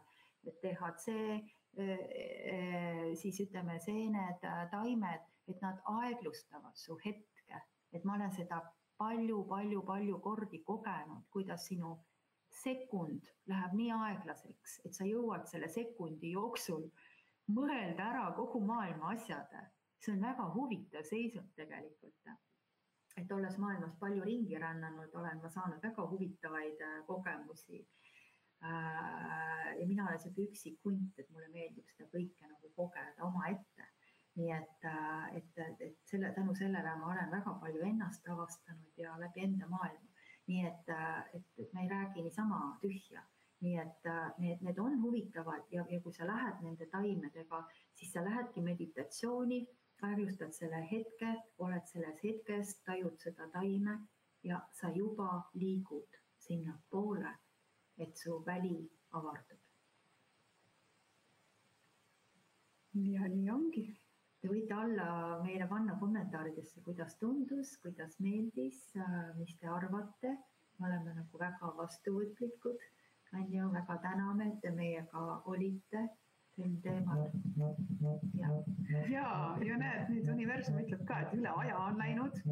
[0.47, 1.18] et DHC,
[1.78, 1.86] e,
[2.53, 2.57] e,
[3.20, 7.61] siis ütleme seened, taimed, et nad aeglustavad su hetke,
[7.93, 8.61] et ma olen seda
[8.98, 11.94] palju-palju-palju kordi kogenud, kuidas sinu
[12.64, 16.86] sekund läheb nii aeglaseks, et sa jõuad selle sekundi jooksul
[17.56, 19.56] mõelda ära kogu maailma asjad.
[20.04, 22.30] see on väga huvitav seisund tegelikult.
[23.18, 27.88] et olles maailmas palju ringi rännanud, olen ma saanud väga huvitavaid äh, kogemusi.
[28.64, 33.89] Äh, ja mina olen sihuke üksik hunt, et mulle meeldib seda kõike nagu kogeda omaette
[34.36, 39.14] nii et, äh, et, et selle, tänu sellele ma olen väga palju ennast avastanud ja
[39.20, 40.10] läbi enda maailma.
[40.47, 43.22] nii et, äh, et, me ei räägi niisama tühja,
[43.64, 47.62] nii et äh, need, need on huvitavad ja, ja kui sa lähed nende taimedega,
[47.95, 49.62] siis sa lähedki meditatsiooni,
[50.04, 51.32] aeglustad selle hetke,
[51.64, 53.97] oled selles hetkes, tajud seda taime
[54.43, 57.32] ja sa juba liigud sinnapoole,
[57.97, 58.78] et su väli
[59.12, 59.60] avardub.
[62.93, 64.03] ja nii ongi
[64.44, 65.04] Te võite alla
[65.39, 68.80] meile panna kommentaaridesse, kuidas tundus, kuidas meeldis,
[69.38, 70.34] mis te arvate.
[70.80, 72.84] me oleme nagu väga vastuvõtlikud.
[73.39, 75.22] on ju, väga täname, et te meiega
[75.54, 76.04] olite
[76.58, 77.24] sel teemal.
[78.41, 78.52] ja,
[79.14, 79.32] ja,
[79.70, 82.44] ja näed, nüüd universum ütleb ka, et üle aja on läinud.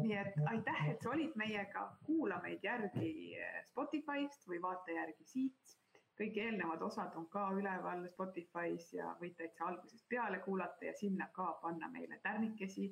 [0.00, 3.36] nii et aitäh, et sa olid meiega, kuula meid järgi
[3.68, 5.80] Spotify'st või vaata järgi siit
[6.18, 11.28] kõik eelnevad osad on ka üleval Spotify's ja võite täitsa algusest peale kuulata ja sinna
[11.34, 12.86] ka panna meile tärnikesi,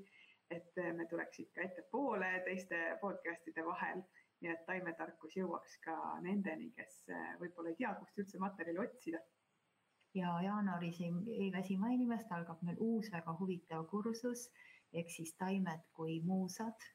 [0.51, 4.03] et me tuleks ikka ettepoole teiste podcast'ide vahel,
[4.43, 7.05] nii et taimetarkus jõuaks ka nendeni, kes
[7.41, 9.23] võib-olla ei tea, kust üldse materjali otsida.
[10.15, 14.51] ja jaanuaris ei, ei väsi mainimast, algab meil uus väga huvitav kursus
[14.93, 16.91] ehk siis taimed kui muusad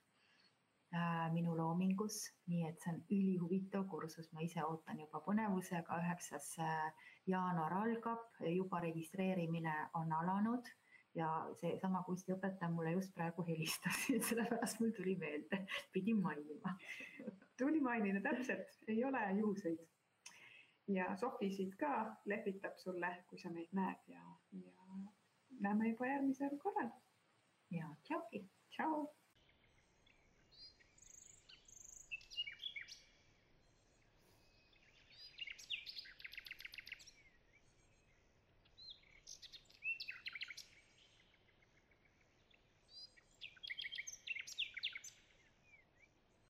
[1.34, 7.08] minu loomingus, nii et see on ülihuvitav kursus, ma ise ootan juba põnevusega, üheksas äh,
[7.28, 10.70] jaanuar algab, juba registreerimine on alanud
[11.18, 11.28] ja
[11.60, 16.78] seesama kunstiõpetaja mulle just praegu helistas, sellepärast mul tuli meelde, pidin mainima.
[17.58, 19.84] tuli mainida, täpselt, ei ole juhuseid.
[20.88, 25.02] ja Sofisid ka lehvitab sulle, kui sa meid näed ja, ja
[25.60, 26.92] näeme juba järgmisel korral.
[27.72, 28.46] ja tšauki.
[28.70, 29.08] tšau.